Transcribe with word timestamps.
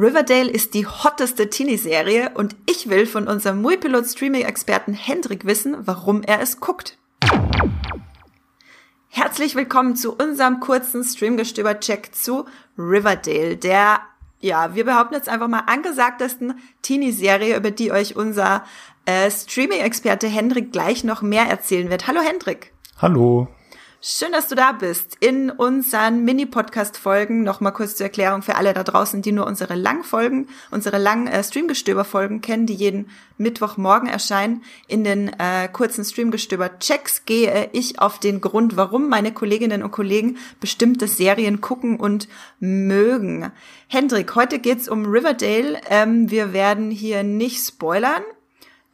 Riverdale 0.00 0.50
ist 0.50 0.72
die 0.72 0.86
hotteste 0.86 1.50
Teenie-Serie 1.50 2.30
und 2.32 2.56
ich 2.64 2.88
will 2.88 3.04
von 3.04 3.28
unserem 3.28 3.60
Muipilot-Streaming-Experten 3.60 4.94
Hendrik 4.94 5.44
wissen, 5.44 5.76
warum 5.80 6.22
er 6.22 6.40
es 6.40 6.58
guckt. 6.58 6.96
Herzlich 9.08 9.56
willkommen 9.56 9.96
zu 9.96 10.16
unserem 10.16 10.60
kurzen 10.60 11.04
Streamgestöber-Check 11.04 12.14
zu 12.14 12.46
Riverdale, 12.78 13.58
der, 13.58 14.00
ja, 14.38 14.74
wir 14.74 14.86
behaupten 14.86 15.12
jetzt 15.12 15.28
einfach 15.28 15.48
mal 15.48 15.64
angesagtesten 15.66 16.54
Teenie-Serie, 16.80 17.54
über 17.58 17.70
die 17.70 17.92
euch 17.92 18.16
unser 18.16 18.64
äh, 19.04 19.30
Streaming-Experte 19.30 20.28
Hendrik 20.28 20.72
gleich 20.72 21.04
noch 21.04 21.20
mehr 21.20 21.44
erzählen 21.44 21.90
wird. 21.90 22.06
Hallo 22.06 22.22
Hendrik. 22.22 22.72
Hallo. 23.02 23.48
Schön, 24.02 24.32
dass 24.32 24.48
du 24.48 24.54
da 24.54 24.72
bist. 24.72 25.18
In 25.20 25.50
unseren 25.50 26.24
Mini-Podcast-Folgen, 26.24 27.42
nochmal 27.42 27.74
kurz 27.74 27.96
zur 27.96 28.04
Erklärung 28.04 28.40
für 28.40 28.54
alle 28.54 28.72
da 28.72 28.82
draußen, 28.82 29.20
die 29.20 29.30
nur 29.30 29.46
unsere 29.46 29.74
langen 29.74 30.04
Folgen, 30.04 30.48
unsere 30.70 30.96
langen 30.96 31.26
äh, 31.26 31.44
Streamgestöber-Folgen 31.44 32.40
kennen, 32.40 32.64
die 32.64 32.72
jeden 32.72 33.10
Mittwochmorgen 33.36 34.08
erscheinen. 34.08 34.64
In 34.88 35.04
den 35.04 35.28
äh, 35.38 35.68
kurzen 35.70 36.02
Streamgestöber-Checks 36.02 37.26
gehe 37.26 37.68
ich 37.72 37.98
auf 37.98 38.18
den 38.18 38.40
Grund, 38.40 38.78
warum 38.78 39.10
meine 39.10 39.34
Kolleginnen 39.34 39.82
und 39.82 39.90
Kollegen 39.90 40.38
bestimmte 40.60 41.06
Serien 41.06 41.60
gucken 41.60 42.00
und 42.00 42.26
mögen. 42.58 43.52
Hendrik, 43.86 44.34
heute 44.34 44.60
geht's 44.60 44.88
um 44.88 45.04
Riverdale. 45.04 45.78
Ähm, 45.90 46.30
wir 46.30 46.54
werden 46.54 46.90
hier 46.90 47.22
nicht 47.22 47.62
spoilern, 47.62 48.22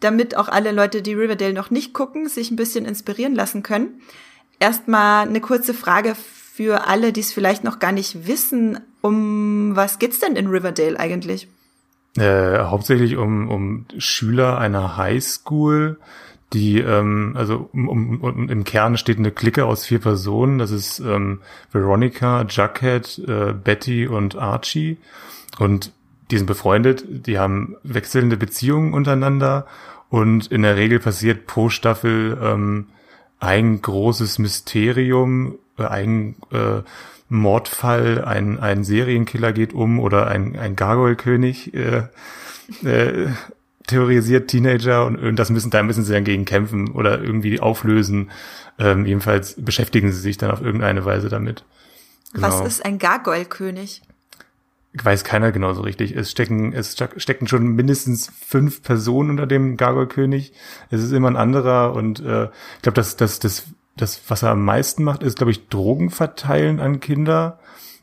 damit 0.00 0.36
auch 0.36 0.48
alle 0.48 0.73
Leute, 0.73 1.00
die 1.00 1.14
Riverdale 1.14 1.52
noch 1.52 1.70
nicht 1.70 1.92
gucken, 1.92 2.28
sich 2.28 2.50
ein 2.50 2.56
bisschen 2.56 2.84
inspirieren 2.84 3.36
lassen 3.36 3.62
können. 3.62 4.00
Erstmal 4.59 5.28
eine 5.28 5.41
kurze 5.41 5.74
Frage 5.74 6.15
für 6.15 6.87
alle, 6.87 7.12
die 7.12 7.20
es 7.20 7.33
vielleicht 7.33 7.64
noch 7.64 7.78
gar 7.78 7.92
nicht 7.92 8.27
wissen. 8.27 8.80
Um 9.02 9.77
was 9.77 9.98
geht's 9.98 10.19
denn 10.19 10.37
in 10.37 10.47
Riverdale 10.47 10.98
eigentlich? 10.98 11.48
Äh, 12.16 12.61
hauptsächlich 12.61 13.16
um, 13.16 13.48
um 13.50 13.84
Schüler 13.98 14.59
einer 14.59 14.97
Highschool, 14.97 15.98
die, 16.53 16.78
ähm, 16.78 17.34
also 17.36 17.69
um, 17.72 17.89
um, 17.89 18.20
um, 18.20 18.48
im 18.48 18.64
Kern 18.64 18.97
steht 18.97 19.19
eine 19.19 19.33
Clique 19.33 19.67
aus 19.67 19.84
vier 19.84 19.98
Personen. 19.98 20.58
Das 20.58 20.70
ist 20.70 21.00
ähm, 21.00 21.41
Veronica, 21.70 22.47
Jughead, 22.48 23.19
äh, 23.27 23.52
Betty 23.52 24.06
und 24.06 24.36
Archie. 24.36 24.97
Und 25.58 25.92
die 26.30 26.39
sind 26.39 26.47
befreundet, 26.47 27.05
die 27.08 27.39
haben 27.39 27.77
wechselnde 27.83 28.36
Beziehungen 28.36 28.95
untereinander 28.95 29.67
und 30.08 30.47
in 30.48 30.62
der 30.62 30.77
Regel 30.77 30.98
passiert 30.98 31.47
pro 31.47 31.69
Staffel 31.69 32.39
ähm, 32.42 32.86
ein 33.39 33.81
großes 33.83 34.39
Mysterium, 34.39 35.59
äh, 35.79 35.84
ein 35.84 36.37
äh, 36.53 36.83
Mordfall, 37.29 38.25
ein, 38.25 38.59
ein 38.61 38.84
Serienkiller 38.84 39.53
geht 39.53 39.73
um 39.73 39.98
oder 39.98 40.29
ein, 40.29 40.56
ein 40.56 40.77
Gargoyle-König 40.77 41.75
äh, 41.75 42.05
äh, 42.84 43.29
theorisiert 43.87 44.48
Teenager 44.48 45.07
und, 45.07 45.19
und 45.19 45.37
das 45.37 45.51
müssen, 45.51 45.70
da 45.70 45.83
müssen 45.83 46.05
sie 46.05 46.12
dann 46.12 46.25
gegen 46.25 46.45
kämpfen 46.45 46.92
oder 46.92 47.20
irgendwie 47.23 47.61
auflösen. 47.61 48.31
Ähm, 48.79 49.07
jedenfalls 49.07 49.55
beschäftigen 49.59 50.12
sie 50.12 50.20
sich 50.20 50.39
dann 50.39 50.51
auf 50.51 50.61
irgendeine 50.61 51.05
Weise 51.05 51.29
damit. 51.29 51.64
Genau. 52.33 52.48
Was 52.48 52.67
ist 52.67 52.84
ein 52.84 52.98
Gargoyle-König? 52.98 54.03
Weiß 55.05 55.25
keiner 55.25 55.52
genau 55.52 55.72
so 55.72 55.83
richtig. 55.83 56.16
Es 56.16 56.30
stecken, 56.30 56.72
es 56.72 56.97
stecken 57.16 57.47
schon 57.47 57.69
mindestens 57.69 58.30
fünf 58.47 58.83
Personen 58.83 59.30
unter 59.30 59.47
dem 59.47 59.77
Gargoyle-König. 59.77 60.52
Es 60.91 61.02
ist 61.02 61.12
immer 61.12 61.28
ein 61.28 61.36
anderer 61.36 61.94
und 61.94 62.20
äh, 62.20 62.44
ich 62.44 62.83
glaube, 62.83 62.97
dass 62.97 63.17
das, 63.17 63.39
das, 63.39 63.67
das, 63.97 64.20
was 64.28 64.42
er 64.42 64.50
am 64.50 64.64
meisten 64.64 65.02
macht, 65.05 65.22
ist, 65.22 65.36
glaube 65.36 65.52
ich, 65.52 65.69
Drogen 65.69 66.11
verteilen 66.11 66.80
an 66.80 67.00
Kinder 67.00 67.58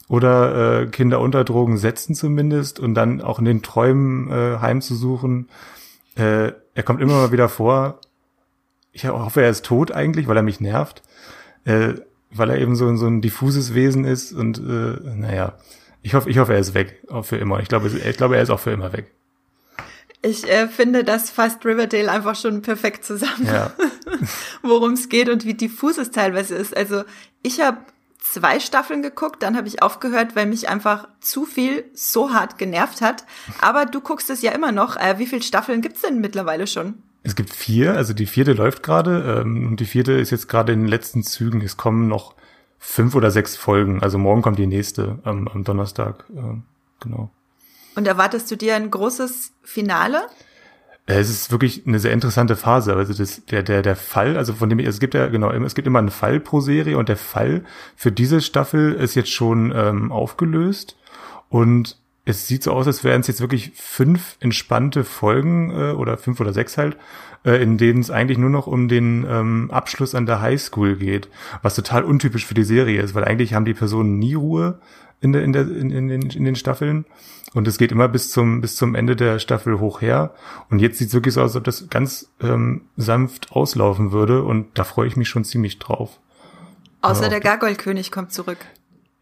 oder 0.09 0.81
äh, 0.81 0.88
Kinder 0.88 1.19
unter 1.19 1.44
Drogen 1.44 1.77
setzen 1.77 2.16
zumindest 2.16 2.80
und 2.80 2.94
dann 2.94 3.21
auch 3.21 3.39
in 3.39 3.45
den 3.45 3.61
Träumen 3.61 4.30
äh, 4.30 4.58
heimzusuchen. 4.59 5.49
Äh, 6.16 6.52
er 6.75 6.83
kommt 6.83 7.02
immer 7.02 7.14
mal 7.14 7.31
wieder 7.31 7.49
vor. 7.49 7.99
Ich 8.91 9.08
hoffe, 9.08 9.41
er 9.41 9.49
ist 9.49 9.66
tot 9.66 9.91
eigentlich, 9.91 10.27
weil 10.27 10.38
er 10.38 10.44
mich 10.44 10.59
nervt. 10.59 11.02
Äh, 11.65 11.93
weil 12.36 12.49
er 12.49 12.58
eben 12.60 12.75
so, 12.75 12.95
so 12.95 13.08
ein 13.08 13.21
diffuses 13.21 13.73
Wesen 13.73 14.05
ist 14.05 14.33
und 14.33 14.58
äh, 14.58 15.15
naja, 15.15 15.54
ich 16.03 16.14
hoffe, 16.14 16.30
ich 16.30 16.37
hoffe, 16.37 16.53
er 16.53 16.59
ist 16.59 16.73
weg, 16.73 17.02
auch 17.09 17.23
für 17.25 17.37
immer. 17.37 17.59
Ich 17.59 17.69
glaube, 17.69 17.87
ich 17.87 18.17
glaube, 18.17 18.36
er 18.36 18.43
ist 18.43 18.49
auch 18.49 18.59
für 18.59 18.71
immer 18.71 18.93
weg. 18.93 19.11
Ich 20.21 20.49
äh, 20.49 20.67
finde, 20.67 21.03
das 21.03 21.30
fasst 21.31 21.65
Riverdale 21.65 22.09
einfach 22.11 22.36
schon 22.36 22.61
perfekt 22.61 23.03
zusammen, 23.03 23.45
ja. 23.45 23.73
worum 24.61 24.93
es 24.93 25.09
geht 25.09 25.30
und 25.30 25.45
wie 25.45 25.53
diffus 25.53 25.97
es 25.97 26.11
teilweise 26.11 26.55
ist. 26.55 26.75
Also 26.75 27.03
ich 27.42 27.59
habe 27.59 27.80
zwei 28.19 28.59
Staffeln 28.59 29.02
geguckt, 29.02 29.43
dann 29.43 29.58
habe 29.58 29.67
ich 29.67 29.81
aufgehört, 29.81 30.36
weil 30.36 30.45
mich 30.45 30.69
einfach 30.69 31.08
zu 31.19 31.45
viel 31.45 31.86
so 31.93 32.33
hart 32.33 32.58
genervt 32.58 33.02
hat. 33.02 33.25
Aber 33.59 33.86
du 33.86 33.99
guckst 33.99 34.30
es 34.30 34.42
ja 34.42 34.52
immer 34.52 34.71
noch. 34.71 34.95
Äh, 34.95 35.19
wie 35.19 35.27
viele 35.27 35.43
Staffeln 35.43 35.81
gibt's 35.81 36.02
denn 36.02 36.21
mittlerweile 36.21 36.67
schon? 36.67 36.95
Es 37.23 37.36
gibt 37.36 37.53
vier, 37.53 37.93
also 37.93 38.13
die 38.13 38.25
vierte 38.25 38.53
läuft 38.53 38.83
gerade 38.83 39.42
ähm, 39.42 39.67
und 39.67 39.80
die 39.80 39.86
vierte 39.86 40.13
ist 40.13 40.31
jetzt 40.31 40.49
gerade 40.49 40.73
in 40.73 40.81
den 40.81 40.89
letzten 40.89 41.23
Zügen. 41.23 41.61
Es 41.61 41.77
kommen 41.77 42.08
noch 42.08 42.36
fünf 42.86 43.16
oder 43.16 43.32
sechs 43.32 43.55
Folgen. 43.55 44.04
Also 44.04 44.17
morgen 44.17 44.42
kommt 44.42 44.60
die 44.60 44.67
nächste 44.67 45.17
am, 45.23 45.48
am 45.48 45.64
Donnerstag. 45.64 46.26
Äh, 46.36 46.60
genau. 46.99 47.32
Und 47.95 48.05
erwartest 48.05 48.52
du 48.52 48.58
dir 48.58 48.76
ein 48.76 48.92
großes 48.92 49.54
Finale? 49.64 50.23
Äh, 51.05 51.20
es 51.20 51.30
ist 51.30 51.49
wirklich 51.49 51.88
eine 51.88 51.99
sehr 51.99 52.11
interessante 52.11 52.58
Phase. 52.58 52.93
Also 52.93 53.14
das, 53.14 53.45
der, 53.45 53.64
der, 53.64 53.83
der 53.83 53.95
Fall, 53.95 54.36
also 54.36 54.54
von 54.54 54.70
dem 54.70 54.80
ich, 54.80 54.88
es 54.88 54.99
gibt 54.99 55.14
ja, 55.14 55.27
genau, 55.27 55.49
es 55.52 55.76
gibt 55.76 55.88
immer 55.88 55.99
einen 55.99 56.11
Fall 56.11 56.42
pro 56.42 56.60
Serie 56.60 56.98
und 56.98 57.08
der 57.08 57.17
Fall 57.17 57.64
für 57.95 58.11
diese 58.11 58.42
Staffel 58.42 58.93
ist 58.93 59.16
jetzt 59.16 59.32
schon 59.32 59.72
ähm, 59.73 60.11
aufgelöst. 60.11 60.98
Und 61.48 61.98
es 62.26 62.48
sieht 62.48 62.64
so 62.64 62.72
aus, 62.72 62.88
als 62.88 63.04
wären 63.04 63.22
es 63.22 63.28
jetzt 63.28 63.42
wirklich 63.42 63.73
fünf 63.76 64.38
entspannte 64.39 65.04
Folgen 65.04 65.72
äh, 65.72 65.92
oder 65.92 66.17
fünf 66.17 66.39
oder 66.39 66.54
sechs 66.54 66.78
halt, 66.78 66.98
äh, 67.44 67.61
in 67.61 67.78
denen 67.78 68.00
es 68.00 68.11
eigentlich 68.11 68.38
nur 68.38 68.50
noch 68.50 68.67
um 68.67 68.88
den 68.88 69.26
ähm, 69.30 69.72
Abschluss 69.72 70.16
an 70.16 70.26
der 70.26 70.42
Highschool 70.42 70.95
geht, 70.95 71.28
was 71.61 71.76
total 71.76 72.04
untypisch 72.04 72.45
für 72.45 72.54
die 72.54 72.64
Serie 72.64 73.02
ist, 73.02 73.14
weil 73.14 73.26
eigentlich 73.26 73.54
haben 73.54 73.66
die 73.66 73.73
Personen 73.73 74.20
nie 74.20 74.36
Ruhe 74.36 74.80
in, 75.20 75.34
der, 75.34 75.44
in, 75.44 75.54
der, 75.54 75.64
in, 75.64 75.92
in, 75.92 76.08
den, 76.08 76.22
in 76.22 76.44
den 76.45 76.56
Staffeln 76.56 77.06
und 77.54 77.67
es 77.67 77.78
geht 77.78 77.92
immer 77.92 78.08
bis 78.08 78.32
zum 78.32 78.61
bis 78.61 78.76
zum 78.76 78.95
Ende 78.95 79.16
der 79.16 79.40
Staffel 79.40 79.80
hoch 79.80 80.02
her 80.02 80.34
und 80.70 80.80
jetzt 80.80 80.98
sieht 80.98 81.10
es 81.10 81.14
wirklich 81.14 81.34
so 81.34 81.42
aus, 81.42 81.52
als 81.52 81.55
ob 81.58 81.64
das 81.66 81.90
ganz 81.90 82.30
ähm, 82.42 82.84
sanft 82.95 83.52
auslaufen 83.52 84.11
würde 84.11 84.44
und 84.44 84.78
da 84.78 84.86
freue 84.86 85.08
ich 85.08 85.17
mich 85.17 85.30
schon 85.30 85.44
ziemlich 85.44 85.80
drauf. 85.80 86.20
Außer 87.02 87.28
der 87.28 87.42
Gargoyle-König 87.42 88.14
kommt 88.14 88.32
zurück. 88.32 88.60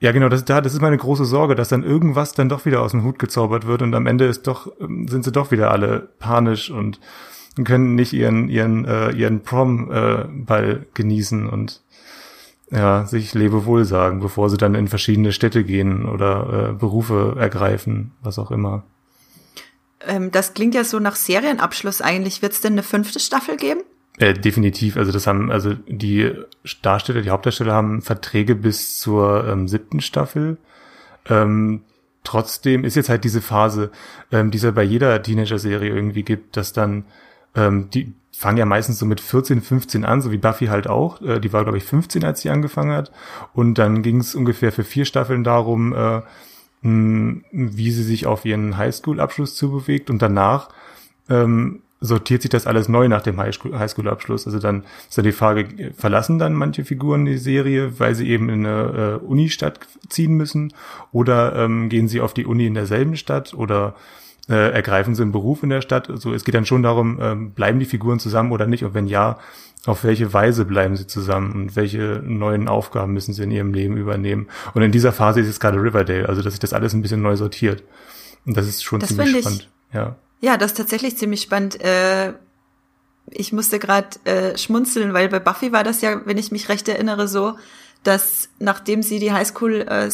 Ja, 0.02 0.12
genau, 0.12 0.30
das, 0.30 0.44
das 0.44 0.74
ist 0.74 0.82
meine 0.82 0.98
große 0.98 1.26
Sorge, 1.26 1.54
dass 1.54 1.70
dann 1.70 1.84
irgendwas 1.84 2.34
dann 2.34 2.50
doch 2.50 2.66
wieder 2.66 2.82
aus 2.82 2.90
dem 2.90 3.04
Hut 3.04 3.20
gezaubert 3.20 3.68
wird 3.68 3.84
und 3.84 3.94
am 3.94 4.08
Ende 4.08 4.26
ist 4.26 4.48
doch, 4.48 4.72
ähm, 4.82 5.08
sind 5.08 5.24
sie 5.24 5.32
doch 5.32 5.52
wieder 5.52 5.70
alle 5.70 6.10
panisch 6.18 6.72
und 6.72 7.00
können 7.64 7.94
nicht 7.94 8.12
ihren, 8.12 8.50
ihren, 8.50 8.86
äh, 8.86 9.12
ihren 9.12 9.42
Prom-Ball 9.42 10.72
äh, 10.72 10.86
genießen 10.96 11.48
und 11.48 11.84
ja, 12.72 13.06
sich 13.06 13.36
Lebewohl 13.36 13.86
sagen, 13.86 14.22
bevor 14.22 14.50
sie 14.50 14.58
dann 14.58 14.74
in 14.74 14.88
verschiedene 14.88 15.34
Städte 15.34 15.64
gehen 15.64 16.06
oder 16.06 16.70
äh, 16.70 16.74
Berufe 16.74 17.36
ergreifen, 17.38 18.14
was 18.24 18.40
auch 18.40 18.50
immer. 18.50 18.84
Ähm, 20.08 20.32
das 20.32 20.56
klingt 20.56 20.74
ja 20.74 20.84
so 20.84 20.98
nach 20.98 21.16
Serienabschluss 21.16 22.02
eigentlich. 22.02 22.42
Wird 22.42 22.54
es 22.54 22.62
denn 22.62 22.74
eine 22.74 22.84
fünfte 22.84 23.20
Staffel 23.20 23.56
geben? 23.56 23.82
Äh, 24.22 24.36
definitiv. 24.36 24.98
Also 24.98 25.12
das 25.12 25.26
haben, 25.26 25.52
also 25.52 25.74
die 25.88 26.32
Darsteller, 26.84 27.24
die 27.24 27.32
Hauptdarsteller 27.32 27.74
haben 27.74 28.04
Verträge 28.04 28.54
bis 28.54 29.00
zur 29.00 29.48
ähm, 29.48 29.68
siebten 29.68 30.00
Staffel. 30.00 30.58
Ähm, 31.28 31.82
trotzdem 32.24 32.84
ist 32.84 32.94
jetzt 32.94 33.10
halt 33.10 33.24
diese 33.24 33.42
Phase, 33.42 33.90
ähm, 34.32 34.52
die 34.52 34.58
es 34.58 34.64
ja 34.64 34.70
bei 34.70 34.84
jeder 34.84 35.24
Teenager-Serie 35.24 35.90
irgendwie 35.90 36.22
gibt, 36.22 36.56
dass 36.56 36.72
dann 36.72 37.06
ähm, 37.56 37.90
die 37.90 38.14
fangen 38.32 38.60
ja 38.60 38.66
meistens 38.66 39.00
so 39.00 39.08
mit 39.08 39.20
14, 39.22 39.60
15 39.60 40.06
an, 40.06 40.22
so 40.22 40.32
wie 40.32 40.38
Buffy 40.38 40.68
halt 40.68 40.88
auch. 40.88 41.20
Äh, 41.24 41.40
die 41.40 41.52
war, 41.52 41.64
glaube 41.64 41.80
ich, 41.80 41.84
15, 41.84 42.24
als 42.24 42.42
sie 42.42 42.52
angefangen 42.52 42.96
hat. 42.96 43.12
Und 43.54 43.80
dann 43.80 44.04
ging 44.04 44.20
es 44.20 44.36
ungefähr 44.36 44.72
für 44.72 44.84
vier 44.84 45.06
Staffeln 45.06 45.44
darum, 45.44 45.94
äh, 45.94 46.22
mh, 46.84 47.42
wie 47.52 47.90
sie 47.90 48.04
sich 48.04 48.28
auf 48.28 48.46
ihren 48.46 48.78
Highschool-Abschluss 48.78 49.56
zubewegt. 49.56 50.12
Und 50.12 50.22
danach 50.22 50.70
ähm, 51.28 51.82
sortiert 52.02 52.42
sich 52.42 52.50
das 52.50 52.66
alles 52.66 52.90
neu 52.90 53.08
nach 53.08 53.22
dem 53.22 53.40
Highschool-Abschluss. 53.40 54.48
Also 54.48 54.58
dann 54.58 54.84
ist 55.08 55.18
dann 55.18 55.24
die 55.24 55.32
Frage, 55.32 55.94
verlassen 55.96 56.40
dann 56.40 56.54
manche 56.54 56.84
Figuren 56.84 57.26
die 57.26 57.38
Serie, 57.38 58.00
weil 58.00 58.16
sie 58.16 58.28
eben 58.28 58.50
in 58.50 58.66
eine 58.66 59.20
äh, 59.22 59.26
Unistadt 59.26 59.80
ziehen 60.10 60.34
müssen? 60.34 60.74
Oder 61.12 61.56
ähm, 61.56 61.90
gehen 61.90 62.08
sie 62.08 62.20
auf 62.20 62.34
die 62.34 62.48
Uni 62.48 62.66
in 62.66 62.74
derselben 62.74 63.16
Stadt? 63.16 63.54
Oder 63.54 63.96
äh, 64.50 64.72
ergreifen 64.72 65.14
sie 65.14 65.22
einen 65.22 65.32
Beruf 65.32 65.62
in 65.62 65.70
der 65.70 65.82
Stadt? 65.82 66.10
Also 66.10 66.34
es 66.34 66.44
geht 66.44 66.56
dann 66.56 66.66
schon 66.66 66.82
darum, 66.82 67.20
ähm, 67.22 67.52
bleiben 67.52 67.80
die 67.80 67.86
Figuren 67.86 68.20
zusammen 68.20 68.52
oder 68.52 68.66
nicht? 68.66 68.84
Und 68.84 68.96
wenn 68.96 69.06
ja, 69.06 69.38
auf 69.86 70.04
welche 70.04 70.34
Weise 70.34 70.66
bleiben 70.66 70.96
sie 70.96 71.06
zusammen 71.06 71.54
und 71.54 71.76
welche 71.76 72.22
neuen 72.26 72.68
Aufgaben 72.68 73.14
müssen 73.14 73.34
sie 73.34 73.44
in 73.44 73.52
ihrem 73.52 73.74
Leben 73.74 73.96
übernehmen? 73.96 74.48
Und 74.74 74.82
in 74.82 74.92
dieser 74.92 75.12
Phase 75.12 75.40
ist 75.40 75.48
es 75.48 75.60
gerade 75.60 75.78
Riverdale, 75.78 76.28
also 76.28 76.42
dass 76.42 76.54
sich 76.54 76.60
das 76.60 76.74
alles 76.74 76.94
ein 76.94 77.04
bisschen 77.04 77.22
neu 77.22 77.36
sortiert. 77.36 77.84
Und 78.46 78.58
das 78.58 78.68
ist 78.68 78.84
schon 78.84 79.00
das 79.00 79.10
ziemlich 79.10 79.40
spannend. 79.40 79.70
Ja. 79.94 80.16
Ja, 80.42 80.58
das 80.58 80.72
ist 80.72 80.78
tatsächlich 80.78 81.18
ziemlich 81.18 81.42
spannend. 81.42 81.80
Äh, 81.82 82.34
ich 83.30 83.54
musste 83.54 83.80
gerade 83.80 84.10
äh, 84.26 84.58
schmunzeln, 84.58 85.14
weil 85.14 85.30
bei 85.30 85.40
Buffy 85.40 85.72
war 85.72 85.84
das 85.84 86.02
ja, 86.02 86.26
wenn 86.26 86.38
ich 86.38 86.52
mich 86.52 86.68
recht 86.68 86.90
erinnere, 86.90 87.28
so, 87.28 87.56
dass 88.04 88.50
nachdem 88.60 89.04
sie 89.04 89.20
die 89.20 89.32
Highschool 89.32 89.82
äh, 89.82 90.10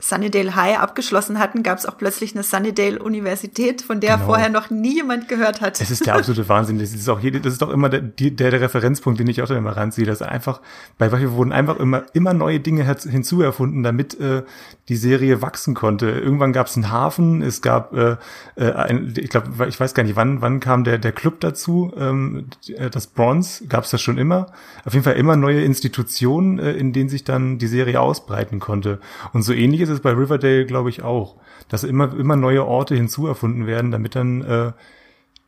Sunnydale 0.00 0.54
High 0.54 0.78
abgeschlossen 0.78 1.40
hatten, 1.40 1.64
gab 1.64 1.78
es 1.78 1.86
auch 1.86 1.98
plötzlich 1.98 2.34
eine 2.34 2.44
Sunnydale 2.44 3.00
Universität, 3.00 3.82
von 3.82 4.00
der 4.00 4.14
genau. 4.14 4.26
vorher 4.26 4.48
noch 4.48 4.70
nie 4.70 4.94
jemand 4.94 5.28
gehört 5.28 5.60
hat. 5.60 5.80
Es 5.80 5.90
ist 5.90 6.06
der 6.06 6.14
absolute 6.14 6.48
Wahnsinn. 6.48 6.78
Das 6.78 6.94
ist 6.94 7.08
auch 7.08 7.18
jede, 7.18 7.40
das 7.40 7.54
ist 7.54 7.62
doch 7.62 7.70
immer 7.70 7.88
der, 7.88 8.02
der, 8.02 8.50
der 8.50 8.60
Referenzpunkt, 8.60 9.18
den 9.18 9.26
ich 9.26 9.42
auch 9.42 9.48
da 9.48 9.56
immer 9.56 9.76
ranziehe, 9.76 10.06
dass 10.06 10.22
einfach 10.22 10.60
bei 10.98 11.10
Waffe 11.10 11.32
wurden 11.32 11.52
einfach 11.52 11.78
immer 11.78 12.04
immer 12.12 12.32
neue 12.32 12.60
Dinge 12.60 12.84
hinzuerfunden, 12.84 13.82
damit 13.82 14.18
äh, 14.20 14.44
die 14.88 14.96
Serie 14.96 15.42
wachsen 15.42 15.74
konnte. 15.74 16.10
Irgendwann 16.10 16.52
gab 16.52 16.68
es 16.68 16.76
einen 16.76 16.92
Hafen, 16.92 17.42
es 17.42 17.60
gab, 17.60 17.92
äh, 17.92 18.16
äh, 18.54 18.72
ein, 18.72 19.14
ich 19.16 19.30
glaube, 19.30 19.66
ich 19.66 19.80
weiß 19.80 19.94
gar 19.94 20.04
nicht, 20.04 20.14
wann 20.14 20.40
wann 20.40 20.60
kam 20.60 20.84
der 20.84 20.98
der 20.98 21.12
Club 21.12 21.40
dazu, 21.40 21.92
ähm, 21.98 22.46
das 22.92 23.08
Bronze, 23.08 23.66
gab 23.66 23.82
es 23.82 23.90
das 23.90 24.00
schon 24.00 24.16
immer. 24.16 24.52
Auf 24.84 24.94
jeden 24.94 25.04
Fall 25.04 25.16
immer 25.16 25.34
neue 25.34 25.62
Institutionen, 25.62 26.60
äh, 26.60 26.72
in 26.72 26.92
denen 26.92 27.08
sich 27.08 27.24
dann 27.24 27.58
die 27.58 27.66
Serie 27.66 28.00
ausbreiten 28.00 28.60
konnte. 28.60 29.00
Und 29.32 29.42
so 29.42 29.52
ähnlich 29.52 29.87
ist 29.88 29.94
es 29.94 30.00
bei 30.00 30.12
Riverdale, 30.12 30.66
glaube 30.66 30.90
ich, 30.90 31.02
auch, 31.02 31.36
dass 31.68 31.84
immer, 31.84 32.16
immer 32.16 32.36
neue 32.36 32.64
Orte 32.64 32.94
hinzuerfunden 32.94 33.66
werden, 33.66 33.90
damit 33.90 34.14
dann 34.14 34.42
äh, 34.42 34.72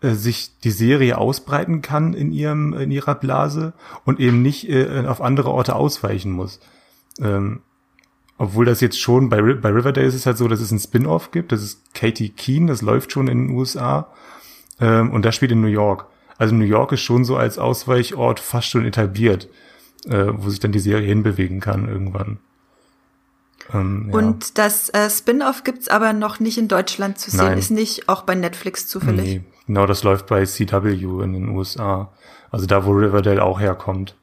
äh, 0.03 0.15
sich 0.15 0.59
die 0.65 0.71
Serie 0.71 1.19
ausbreiten 1.19 1.83
kann 1.83 2.15
in 2.15 2.33
ihrem 2.33 2.73
in 2.73 2.91
ihrer 2.91 3.15
Blase 3.15 3.75
und 4.05 4.19
eben 4.19 4.43
nicht 4.43 4.69
äh, 4.69 5.05
auf 5.07 5.21
andere 5.21 5.51
Orte 5.51 5.75
ausweichen 5.77 6.33
muss. 6.33 6.61
Ähm, 7.21 7.61
obwohl 8.39 8.65
das 8.65 8.81
jetzt 8.81 8.99
schon 8.99 9.29
bei, 9.29 9.43
bei 9.43 9.69
Riverdale 9.69 10.07
ist 10.07 10.15
es 10.15 10.25
halt 10.25 10.39
so, 10.39 10.49
dass 10.49 10.61
es 10.61 10.71
ein 10.71 10.79
Spin-off 10.79 11.31
gibt. 11.31 11.53
Das 11.53 11.63
ist 11.63 11.93
Katie 11.93 12.31
Keen, 12.31 12.67
das 12.67 12.81
läuft 12.81 13.13
schon 13.13 13.29
in 13.29 13.49
den 13.49 13.57
USA 13.57 14.09
ähm, 14.81 15.11
und 15.11 15.25
das 15.27 15.35
spielt 15.35 15.53
in 15.53 15.61
New 15.61 15.67
York. 15.67 16.07
Also 16.39 16.55
New 16.55 16.65
York 16.65 16.93
ist 16.93 17.03
schon 17.03 17.27
so 17.27 17.37
als 17.37 17.59
Ausweichort 17.59 18.41
fast 18.41 18.69
schon 18.69 18.87
etabliert, 18.87 19.51
äh, 20.07 20.29
wo 20.33 20.49
sich 20.49 20.61
dann 20.61 20.73
die 20.73 20.79
Serie 20.79 21.07
hinbewegen 21.07 21.61
kann 21.61 21.87
irgendwann. 21.87 22.39
Ähm, 23.73 24.11
ja. 24.11 24.19
Und 24.19 24.59
das 24.59 24.89
äh, 24.91 25.09
Spin-off 25.11 25.65
gibt's 25.65 25.89
aber 25.89 26.13
noch 26.13 26.41
nicht 26.41 26.59
in 26.59 26.69
Deutschland 26.69 27.19
zu 27.19 27.31
sehen, 27.31 27.41
Nein. 27.41 27.59
ist 27.59 27.71
nicht 27.71 28.09
auch 28.09 28.23
bei 28.23 28.35
Netflix 28.35 28.87
zufällig. 28.87 29.25
Nee, 29.25 29.43
genau, 29.67 29.87
das 29.87 30.03
läuft 30.03 30.27
bei 30.27 30.45
CW 30.45 30.93
in 31.23 31.33
den 31.33 31.49
USA. 31.49 32.13
Also 32.51 32.67
da, 32.67 32.85
wo 32.85 32.93
Riverdale 32.93 33.43
auch 33.43 33.61
herkommt. 33.61 34.17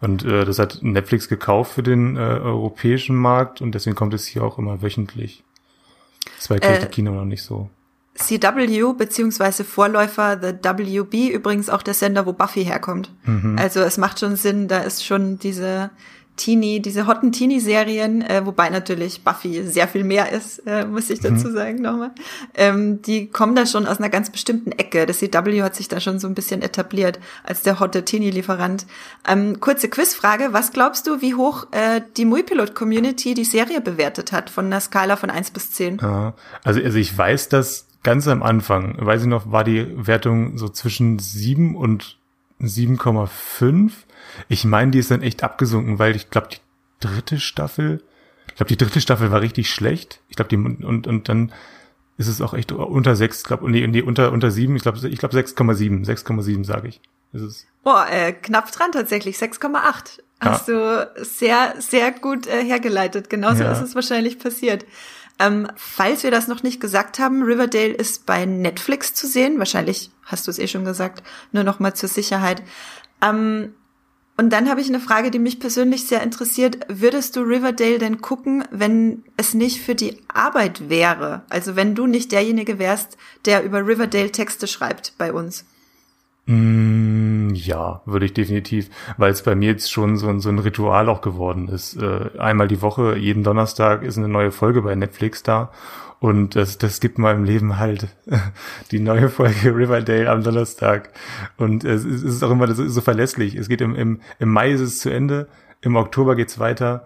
Und 0.00 0.24
äh, 0.24 0.44
das 0.44 0.58
hat 0.58 0.78
Netflix 0.82 1.28
gekauft 1.28 1.72
für 1.72 1.82
den 1.82 2.16
äh, 2.16 2.20
europäischen 2.20 3.16
Markt 3.16 3.60
und 3.60 3.74
deswegen 3.74 3.96
kommt 3.96 4.14
es 4.14 4.26
hier 4.26 4.44
auch 4.44 4.58
immer 4.58 4.80
wöchentlich. 4.82 5.42
Das 6.36 6.50
war 6.50 6.62
äh, 6.62 6.86
Kino 6.86 7.12
noch 7.12 7.24
nicht 7.24 7.42
so. 7.42 7.68
CW 8.14 8.94
beziehungsweise 8.94 9.64
Vorläufer 9.64 10.38
The 10.40 10.52
WB 10.52 11.28
übrigens 11.28 11.70
auch 11.70 11.82
der 11.82 11.94
Sender, 11.94 12.26
wo 12.26 12.32
Buffy 12.32 12.64
herkommt. 12.64 13.12
Mhm. 13.24 13.56
Also 13.58 13.80
es 13.80 13.96
macht 13.96 14.18
schon 14.18 14.36
Sinn, 14.36 14.66
da 14.66 14.78
ist 14.78 15.04
schon 15.04 15.38
diese 15.38 15.90
Teenie, 16.38 16.80
diese 16.80 17.06
hotten 17.06 17.32
Teenie-Serien, 17.32 18.22
äh, 18.22 18.46
wobei 18.46 18.70
natürlich 18.70 19.22
Buffy 19.22 19.62
sehr 19.64 19.86
viel 19.86 20.04
mehr 20.04 20.32
ist, 20.32 20.60
äh, 20.66 20.86
muss 20.86 21.10
ich 21.10 21.20
dazu 21.20 21.48
mhm. 21.48 21.54
sagen 21.54 21.82
nochmal. 21.82 22.12
Ähm, 22.54 23.02
die 23.02 23.28
kommen 23.28 23.54
da 23.54 23.66
schon 23.66 23.86
aus 23.86 23.98
einer 23.98 24.08
ganz 24.08 24.30
bestimmten 24.30 24.72
Ecke. 24.72 25.04
Das 25.04 25.18
CW 25.18 25.62
hat 25.62 25.76
sich 25.76 25.88
da 25.88 26.00
schon 26.00 26.18
so 26.18 26.26
ein 26.26 26.34
bisschen 26.34 26.62
etabliert 26.62 27.18
als 27.44 27.62
der 27.62 27.80
hotte 27.80 28.04
Teenie-Lieferant. 28.04 28.86
Ähm, 29.26 29.60
kurze 29.60 29.90
Quizfrage, 29.90 30.52
was 30.52 30.72
glaubst 30.72 31.06
du, 31.06 31.20
wie 31.20 31.34
hoch 31.34 31.66
äh, 31.72 32.00
die 32.16 32.24
Muipilot-Community 32.24 33.34
die 33.34 33.44
Serie 33.44 33.80
bewertet 33.80 34.32
hat 34.32 34.48
von 34.48 34.66
einer 34.66 34.80
Skala 34.80 35.16
von 35.16 35.28
eins 35.28 35.50
bis 35.50 35.72
zehn? 35.72 35.98
Ja, 36.00 36.34
also, 36.64 36.80
also 36.80 36.96
ich 36.96 37.16
weiß, 37.16 37.50
dass 37.50 37.88
ganz 38.02 38.28
am 38.28 38.42
Anfang, 38.42 38.96
weiß 38.98 39.22
ich 39.22 39.28
noch, 39.28 39.50
war 39.50 39.64
die 39.64 39.86
Wertung 39.94 40.56
so 40.56 40.68
zwischen 40.68 41.18
sieben 41.18 41.76
und 41.76 42.17
7,5 42.60 43.92
ich 44.48 44.64
meine, 44.64 44.90
die 44.90 44.98
ist 44.98 45.10
dann 45.10 45.22
echt 45.22 45.42
abgesunken, 45.42 45.98
weil 45.98 46.14
ich 46.14 46.30
glaube, 46.30 46.48
die 46.48 46.58
dritte 47.00 47.40
Staffel, 47.40 48.02
ich 48.48 48.54
glaube, 48.56 48.68
die 48.68 48.76
dritte 48.76 49.00
Staffel 49.00 49.30
war 49.30 49.40
richtig 49.40 49.70
schlecht. 49.70 50.20
Ich 50.28 50.36
glaube, 50.36 50.48
die 50.48 50.56
und 50.56 51.06
und 51.06 51.28
dann 51.28 51.52
ist 52.16 52.28
es 52.28 52.40
auch 52.40 52.54
echt 52.54 52.72
unter 52.72 53.16
sechs, 53.16 53.44
glaube 53.44 53.70
nee, 53.70 53.86
nee, 53.86 54.02
unter 54.02 54.32
unter 54.32 54.50
sieben. 54.50 54.76
Ich 54.76 54.82
glaube, 54.82 55.06
ich 55.06 55.18
glaube 55.18 55.36
6,7, 55.36 56.04
6,7 56.04 56.64
sage 56.64 56.88
ich. 56.88 57.00
Ist 57.32 57.42
es. 57.42 57.66
Boah, 57.82 58.06
äh, 58.10 58.32
knapp 58.32 58.70
dran 58.72 58.90
tatsächlich, 58.92 59.36
6,8. 59.36 60.20
Hast 60.40 60.68
ja. 60.68 61.04
du 61.14 61.24
sehr 61.24 61.74
sehr 61.78 62.12
gut 62.12 62.46
äh, 62.46 62.64
hergeleitet. 62.64 63.28
Genauso 63.28 63.64
ja. 63.64 63.72
ist 63.72 63.80
es 63.80 63.94
wahrscheinlich 63.94 64.38
passiert. 64.38 64.84
Ähm, 65.38 65.68
falls 65.76 66.24
wir 66.24 66.30
das 66.30 66.48
noch 66.48 66.62
nicht 66.62 66.80
gesagt 66.80 67.18
haben, 67.18 67.42
Riverdale 67.42 67.92
ist 67.92 68.26
bei 68.26 68.44
Netflix 68.44 69.14
zu 69.14 69.26
sehen. 69.26 69.58
Wahrscheinlich 69.58 70.10
hast 70.24 70.46
du 70.46 70.50
es 70.50 70.58
eh 70.58 70.66
schon 70.66 70.84
gesagt. 70.84 71.22
Nur 71.52 71.64
noch 71.64 71.78
mal 71.78 71.94
zur 71.94 72.08
Sicherheit. 72.08 72.62
Ähm, 73.22 73.74
und 74.36 74.50
dann 74.50 74.68
habe 74.70 74.80
ich 74.80 74.88
eine 74.88 75.00
Frage, 75.00 75.32
die 75.32 75.40
mich 75.40 75.58
persönlich 75.58 76.06
sehr 76.06 76.22
interessiert. 76.22 76.78
Würdest 76.88 77.34
du 77.34 77.40
Riverdale 77.40 77.98
denn 77.98 78.20
gucken, 78.20 78.64
wenn 78.70 79.24
es 79.36 79.52
nicht 79.52 79.82
für 79.82 79.96
die 79.96 80.22
Arbeit 80.32 80.88
wäre? 80.88 81.42
Also 81.48 81.74
wenn 81.74 81.96
du 81.96 82.06
nicht 82.06 82.30
derjenige 82.30 82.78
wärst, 82.78 83.16
der 83.46 83.64
über 83.64 83.84
Riverdale 83.84 84.30
Texte 84.30 84.68
schreibt 84.68 85.14
bei 85.18 85.32
uns? 85.32 85.64
Mm, 86.48 87.50
ja, 87.52 88.00
würde 88.06 88.24
ich 88.24 88.32
definitiv, 88.32 88.88
weil 89.18 89.30
es 89.30 89.42
bei 89.42 89.54
mir 89.54 89.72
jetzt 89.72 89.92
schon 89.92 90.16
so, 90.16 90.28
ein 90.28 90.40
so 90.40 90.48
ein 90.48 90.58
Ritual 90.58 91.10
auch 91.10 91.20
geworden 91.20 91.68
ist. 91.68 92.00
Äh, 92.00 92.30
einmal 92.38 92.68
die 92.68 92.80
Woche, 92.80 93.18
jeden 93.18 93.44
Donnerstag 93.44 94.02
ist 94.02 94.16
eine 94.16 94.28
neue 94.28 94.50
Folge 94.50 94.80
bei 94.80 94.94
Netflix 94.94 95.42
da 95.42 95.70
und 96.20 96.56
das, 96.56 96.78
das 96.78 97.00
gibt 97.00 97.18
meinem 97.18 97.44
Leben 97.44 97.78
halt 97.78 98.08
die 98.90 98.98
neue 98.98 99.28
Folge 99.28 99.76
Riverdale 99.76 100.30
am 100.30 100.42
Donnerstag. 100.42 101.10
Und 101.58 101.84
es 101.84 102.06
ist 102.06 102.42
auch 102.42 102.50
immer 102.50 102.74
so 102.74 103.00
verlässlich. 103.02 103.54
Es 103.54 103.68
geht 103.68 103.82
im, 103.82 103.94
im, 103.94 104.20
im 104.38 104.48
Mai 104.48 104.70
ist 104.70 104.80
es 104.80 105.00
zu 105.00 105.10
Ende, 105.10 105.48
im 105.82 105.96
Oktober 105.96 106.34
geht's 106.34 106.58
weiter. 106.58 107.04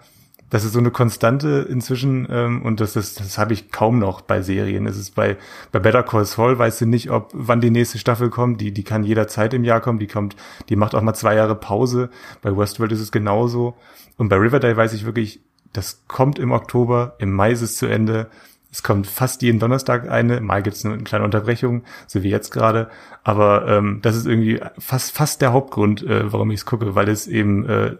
Das 0.52 0.64
ist 0.64 0.74
so 0.74 0.80
eine 0.80 0.90
Konstante 0.90 1.66
inzwischen 1.66 2.28
ähm, 2.30 2.60
und 2.60 2.80
das, 2.80 2.92
das, 2.92 3.14
das 3.14 3.38
habe 3.38 3.54
ich 3.54 3.70
kaum 3.70 3.98
noch 3.98 4.20
bei 4.20 4.42
Serien. 4.42 4.86
Es 4.86 4.98
ist 4.98 5.14
bei, 5.14 5.38
bei 5.72 5.78
Better 5.78 6.02
Call 6.02 6.26
Saul, 6.26 6.58
weißt 6.58 6.82
du 6.82 6.86
nicht, 6.86 7.10
ob 7.10 7.30
wann 7.32 7.62
die 7.62 7.70
nächste 7.70 7.96
Staffel 7.96 8.28
kommt. 8.28 8.60
Die, 8.60 8.70
die 8.70 8.84
kann 8.84 9.02
jederzeit 9.02 9.54
im 9.54 9.64
Jahr 9.64 9.80
kommen. 9.80 9.98
Die 9.98 10.08
kommt, 10.08 10.36
die 10.68 10.76
macht 10.76 10.94
auch 10.94 11.00
mal 11.00 11.14
zwei 11.14 11.36
Jahre 11.36 11.54
Pause. 11.54 12.10
Bei 12.42 12.54
Westworld 12.54 12.92
ist 12.92 13.00
es 13.00 13.10
genauso. 13.10 13.76
Und 14.18 14.28
bei 14.28 14.36
Riverdale 14.36 14.76
weiß 14.76 14.92
ich 14.92 15.06
wirklich, 15.06 15.40
das 15.72 16.02
kommt 16.06 16.38
im 16.38 16.52
Oktober, 16.52 17.16
im 17.18 17.32
Mai 17.32 17.52
ist 17.52 17.62
es 17.62 17.78
zu 17.78 17.86
Ende 17.86 18.28
es 18.70 18.82
kommt 18.82 19.06
fast 19.06 19.42
jeden 19.42 19.58
Donnerstag 19.58 20.10
eine. 20.10 20.40
Mal 20.40 20.62
gibt 20.62 20.76
es 20.76 20.84
eine 20.86 20.96
kleine 20.98 21.26
Unterbrechung, 21.26 21.84
so 22.06 22.22
wie 22.22 22.30
jetzt 22.30 22.50
gerade. 22.50 22.88
Aber 23.22 23.68
ähm, 23.68 24.00
das 24.00 24.16
ist 24.16 24.26
irgendwie 24.26 24.60
fast 24.78 25.14
fast 25.14 25.42
der 25.42 25.52
Hauptgrund, 25.52 26.02
äh, 26.02 26.32
warum 26.32 26.50
ich 26.50 26.60
es 26.60 26.66
gucke, 26.66 26.94
weil 26.94 27.10
es 27.10 27.26
eben 27.26 27.68
äh, 27.68 27.96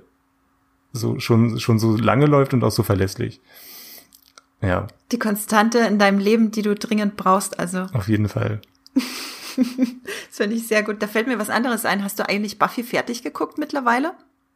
so 0.93 1.19
schon 1.19 1.59
schon 1.59 1.79
so 1.79 1.97
lange 1.97 2.27
läuft 2.27 2.55
und 2.55 2.63
auch 2.65 2.71
so 2.71 2.83
verlässlich. 2.83 3.41
Ja. 4.61 4.87
Die 5.11 5.19
Konstante 5.19 5.79
in 5.79 5.99
deinem 5.99 6.19
Leben, 6.19 6.53
die 6.53 6.63
du 6.63 6.75
dringend 6.75 7.17
brauchst, 7.17 7.59
also. 7.59 7.87
Auf 7.93 8.09
jeden 8.09 8.29
Fall. 8.29 8.61
das 8.95 9.07
finde 10.31 10.57
ich 10.57 10.69
sehr 10.69 10.83
gut. 10.83 11.03
Da 11.03 11.09
fällt 11.09 11.27
mir 11.27 11.39
was 11.39 11.51
anderes 11.51 11.85
ein. 11.85 12.05
Hast 12.05 12.19
du 12.19 12.29
eigentlich 12.29 12.59
Buffy 12.59 12.85
fertig 12.85 13.23
geguckt 13.23 13.59
mittlerweile? 13.59 14.13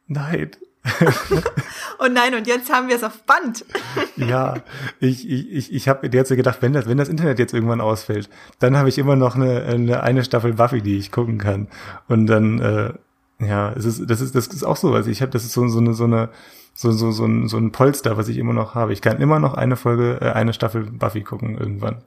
Nein. 0.07 0.51
oh 1.99 2.07
nein, 2.09 2.33
und 2.33 2.47
jetzt 2.47 2.71
haben 2.71 2.87
wir 2.87 2.95
es 2.95 3.03
auf 3.03 3.23
Band. 3.23 3.65
ja, 4.15 4.55
ich, 5.01 5.29
ich, 5.29 5.73
ich, 5.73 5.89
habe 5.89 6.07
jetzt 6.07 6.29
gedacht, 6.29 6.61
wenn 6.61 6.71
das, 6.71 6.87
wenn 6.87 6.97
das 6.97 7.09
Internet 7.09 7.39
jetzt 7.39 7.53
irgendwann 7.53 7.81
ausfällt, 7.81 8.29
dann 8.59 8.77
habe 8.77 8.87
ich 8.87 8.97
immer 8.97 9.17
noch 9.17 9.35
eine, 9.35 9.63
eine, 9.63 10.03
eine 10.03 10.23
Staffel 10.23 10.53
Buffy, 10.53 10.81
die 10.81 10.97
ich 10.97 11.11
gucken 11.11 11.39
kann. 11.39 11.67
Und 12.07 12.27
dann, 12.27 12.59
äh, 12.59 12.93
ja, 13.39 13.71
es 13.73 13.85
ist, 13.85 14.09
das 14.09 14.21
ist, 14.21 14.35
das 14.35 14.47
ist 14.47 14.63
auch 14.63 14.77
so. 14.77 14.93
Also 14.93 15.09
ich 15.09 15.21
habe, 15.21 15.31
das 15.31 15.43
ist 15.43 15.53
so, 15.53 15.67
so 15.67 15.79
eine, 15.79 15.93
so 15.93 16.05
eine, 16.05 16.29
so, 16.73 16.91
so, 16.91 17.11
so, 17.11 17.25
ein, 17.25 17.47
so 17.47 17.57
ein 17.57 17.71
Polster, 17.71 18.17
was 18.17 18.27
ich 18.27 18.37
immer 18.37 18.53
noch 18.53 18.75
habe. 18.75 18.93
Ich 18.93 19.01
kann 19.01 19.19
immer 19.19 19.39
noch 19.39 19.53
eine 19.53 19.75
Folge, 19.75 20.19
äh, 20.21 20.31
eine 20.31 20.53
Staffel 20.53 20.83
Buffy 20.83 21.21
gucken 21.21 21.57
irgendwann. 21.57 22.03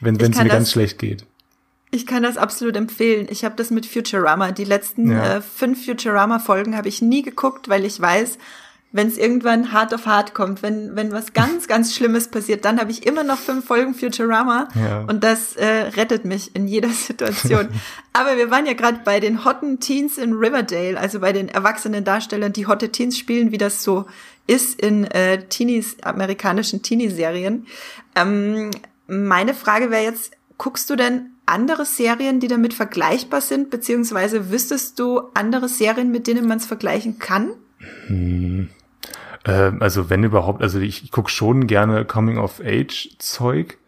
Wenn 0.00 0.16
es 0.16 0.36
mir 0.36 0.48
ganz 0.48 0.72
schlecht 0.72 0.98
geht. 0.98 1.24
Ich 1.92 2.06
kann 2.06 2.22
das 2.22 2.36
absolut 2.36 2.76
empfehlen. 2.76 3.26
Ich 3.30 3.44
habe 3.44 3.54
das 3.54 3.70
mit 3.70 3.86
Futurama. 3.86 4.50
Die 4.52 4.64
letzten 4.64 5.10
ja. 5.10 5.36
äh, 5.36 5.40
fünf 5.42 5.84
Futurama-Folgen 5.84 6.76
habe 6.76 6.88
ich 6.88 7.02
nie 7.02 7.22
geguckt, 7.22 7.68
weil 7.68 7.84
ich 7.84 8.00
weiß, 8.00 8.38
wenn 8.92 9.08
es 9.08 9.16
irgendwann 9.16 9.72
hart 9.72 9.94
auf 9.94 10.06
hart 10.06 10.34
kommt, 10.34 10.62
wenn, 10.62 10.94
wenn 10.94 11.12
was 11.12 11.32
ganz, 11.32 11.66
ganz 11.66 11.94
Schlimmes 11.94 12.28
passiert, 12.28 12.64
dann 12.64 12.78
habe 12.78 12.90
ich 12.90 13.06
immer 13.06 13.24
noch 13.24 13.38
fünf 13.38 13.64
Folgen 13.64 13.94
Futurama 13.94 14.68
ja. 14.74 15.00
und 15.08 15.24
das 15.24 15.56
äh, 15.56 15.66
rettet 15.66 16.24
mich 16.24 16.54
in 16.54 16.68
jeder 16.68 16.88
Situation. 16.90 17.68
Aber 18.12 18.36
wir 18.36 18.50
waren 18.50 18.66
ja 18.66 18.74
gerade 18.74 19.00
bei 19.04 19.18
den 19.18 19.44
hotten 19.44 19.80
Teens 19.80 20.18
in 20.18 20.34
Riverdale, 20.34 20.98
also 20.98 21.20
bei 21.20 21.32
den 21.32 21.48
erwachsenen 21.48 22.04
Darstellern, 22.04 22.52
die 22.52 22.66
hotte 22.66 22.90
Teens 22.90 23.18
spielen, 23.18 23.50
wie 23.50 23.58
das 23.58 23.82
so 23.82 24.06
ist 24.46 24.80
in 24.80 25.04
äh, 25.04 25.44
Teenies, 25.48 25.96
amerikanischen 26.02 26.82
Teenie-Serien. 26.82 27.66
Ähm, 28.14 28.70
meine 29.06 29.54
Frage 29.54 29.90
wäre 29.90 30.04
jetzt, 30.04 30.32
guckst 30.58 30.90
du 30.90 30.96
denn 30.96 31.30
andere 31.46 31.84
Serien, 31.84 32.40
die 32.40 32.48
damit 32.48 32.74
vergleichbar 32.74 33.40
sind, 33.40 33.70
beziehungsweise 33.70 34.50
wüsstest 34.50 34.98
du 34.98 35.22
andere 35.34 35.68
Serien, 35.68 36.10
mit 36.10 36.26
denen 36.26 36.46
man 36.46 36.58
es 36.58 36.66
vergleichen 36.66 37.18
kann? 37.18 37.52
Hm. 38.06 38.68
Äh, 39.44 39.72
also 39.80 40.10
wenn 40.10 40.24
überhaupt, 40.24 40.62
also 40.62 40.78
ich, 40.78 41.04
ich 41.04 41.10
gucke 41.10 41.30
schon 41.30 41.66
gerne 41.66 42.04
Coming-of-Age-Zeug. 42.04 43.78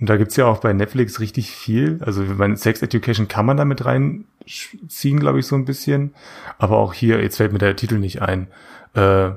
Und 0.00 0.08
da 0.08 0.16
gibt's 0.16 0.36
ja 0.36 0.46
auch 0.46 0.58
bei 0.58 0.72
Netflix 0.72 1.20
richtig 1.20 1.50
viel. 1.52 2.00
Also 2.04 2.22
meine 2.22 2.56
Sex 2.56 2.82
Education 2.82 3.28
kann 3.28 3.46
man 3.46 3.56
da 3.56 3.64
mit 3.64 3.84
reinziehen, 3.84 5.20
glaube 5.20 5.38
ich, 5.38 5.46
so 5.46 5.54
ein 5.54 5.64
bisschen. 5.64 6.14
Aber 6.58 6.78
auch 6.78 6.92
hier, 6.92 7.22
jetzt 7.22 7.36
fällt 7.36 7.52
mir 7.52 7.58
der 7.58 7.76
Titel 7.76 7.98
nicht 7.98 8.20
ein. 8.20 8.48
Äh, 8.94 9.32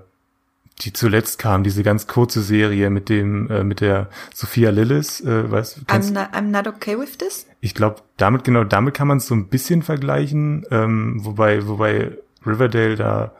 die 0.81 0.93
zuletzt 0.93 1.39
kam, 1.39 1.63
diese 1.63 1.81
ganz 1.81 2.05
kurze 2.07 2.41
Serie 2.41 2.89
mit 2.89 3.09
dem, 3.09 3.49
äh, 3.49 3.63
mit 3.63 3.81
der 3.81 4.09
Sophia 4.33 4.69
Lillis, 4.69 5.21
äh, 5.21 5.49
weißt 5.49 5.77
du? 5.77 5.81
I'm, 5.85 6.13
not, 6.13 6.29
I'm 6.33 6.51
not 6.51 6.67
okay 6.67 6.99
with 6.99 7.17
this? 7.17 7.47
Ich 7.61 7.73
glaube, 7.73 8.01
damit, 8.17 8.43
genau, 8.43 8.63
damit 8.63 8.93
kann 8.93 9.07
man 9.07 9.17
es 9.17 9.27
so 9.27 9.33
ein 9.33 9.47
bisschen 9.47 9.81
vergleichen, 9.81 10.65
ähm, 10.69 11.25
wobei, 11.25 11.67
wobei 11.67 12.11
Riverdale 12.45 12.95
da 12.95 13.31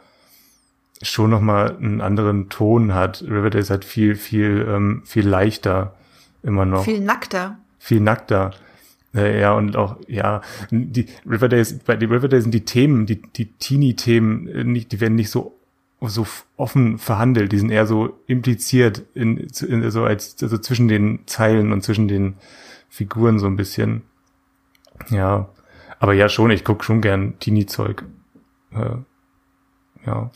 schon 1.01 1.30
nochmal 1.30 1.77
einen 1.77 2.01
anderen 2.01 2.50
Ton 2.50 2.94
hat. 2.94 3.22
Riverdale 3.22 3.62
ist 3.62 3.70
halt 3.70 3.86
viel, 3.86 4.16
viel, 4.16 4.66
ähm, 4.68 5.01
viel 5.06 5.27
leichter 5.27 5.96
immer 6.44 6.66
noch. 6.66 6.84
Viel 6.84 7.00
nackter. 7.00 7.60
Viel 7.77 8.01
nackter. 8.01 8.51
Äh, 9.13 9.39
ja, 9.39 9.54
und 9.54 9.75
auch, 9.75 9.98
ja, 10.08 10.42
die 10.72 11.08
Riverdale, 11.30 11.66
bei 11.86 11.96
die 11.96 12.06
Riverdale 12.06 12.42
sind 12.42 12.54
die 12.54 12.66
Themen, 12.66 13.06
die, 13.06 13.22
die 13.22 13.46
Teenie-Themen, 13.46 14.48
äh, 14.48 14.63
nicht, 14.63 14.92
die 14.92 15.01
werden 15.01 15.16
nicht 15.16 15.30
so 15.30 15.54
so 16.00 16.27
offen 16.58 17.00
verhandelt, 17.00 17.51
die 17.51 17.58
sind 17.58 17.72
eher 17.72 17.88
so 17.88 18.20
impliziert 18.27 19.04
in, 19.16 19.38
in 19.68 19.89
so 19.89 20.04
als 20.04 20.38
also 20.44 20.60
zwischen 20.60 20.88
den 20.88 21.22
Zeilen 21.25 21.72
und 21.72 21.82
zwischen 21.82 22.08
den 22.08 22.36
Figuren 22.88 23.39
so 23.39 23.48
ein 23.48 23.56
bisschen. 23.56 24.04
Ja, 25.10 25.50
aber 26.00 26.13
ja 26.13 26.30
schon, 26.30 26.51
ich 26.51 26.63
guck 26.63 26.84
schon 26.84 27.01
gern 27.01 27.39
Teenie-Zeug. 27.39 28.04
Äh, 28.72 28.98
ja. 30.06 30.32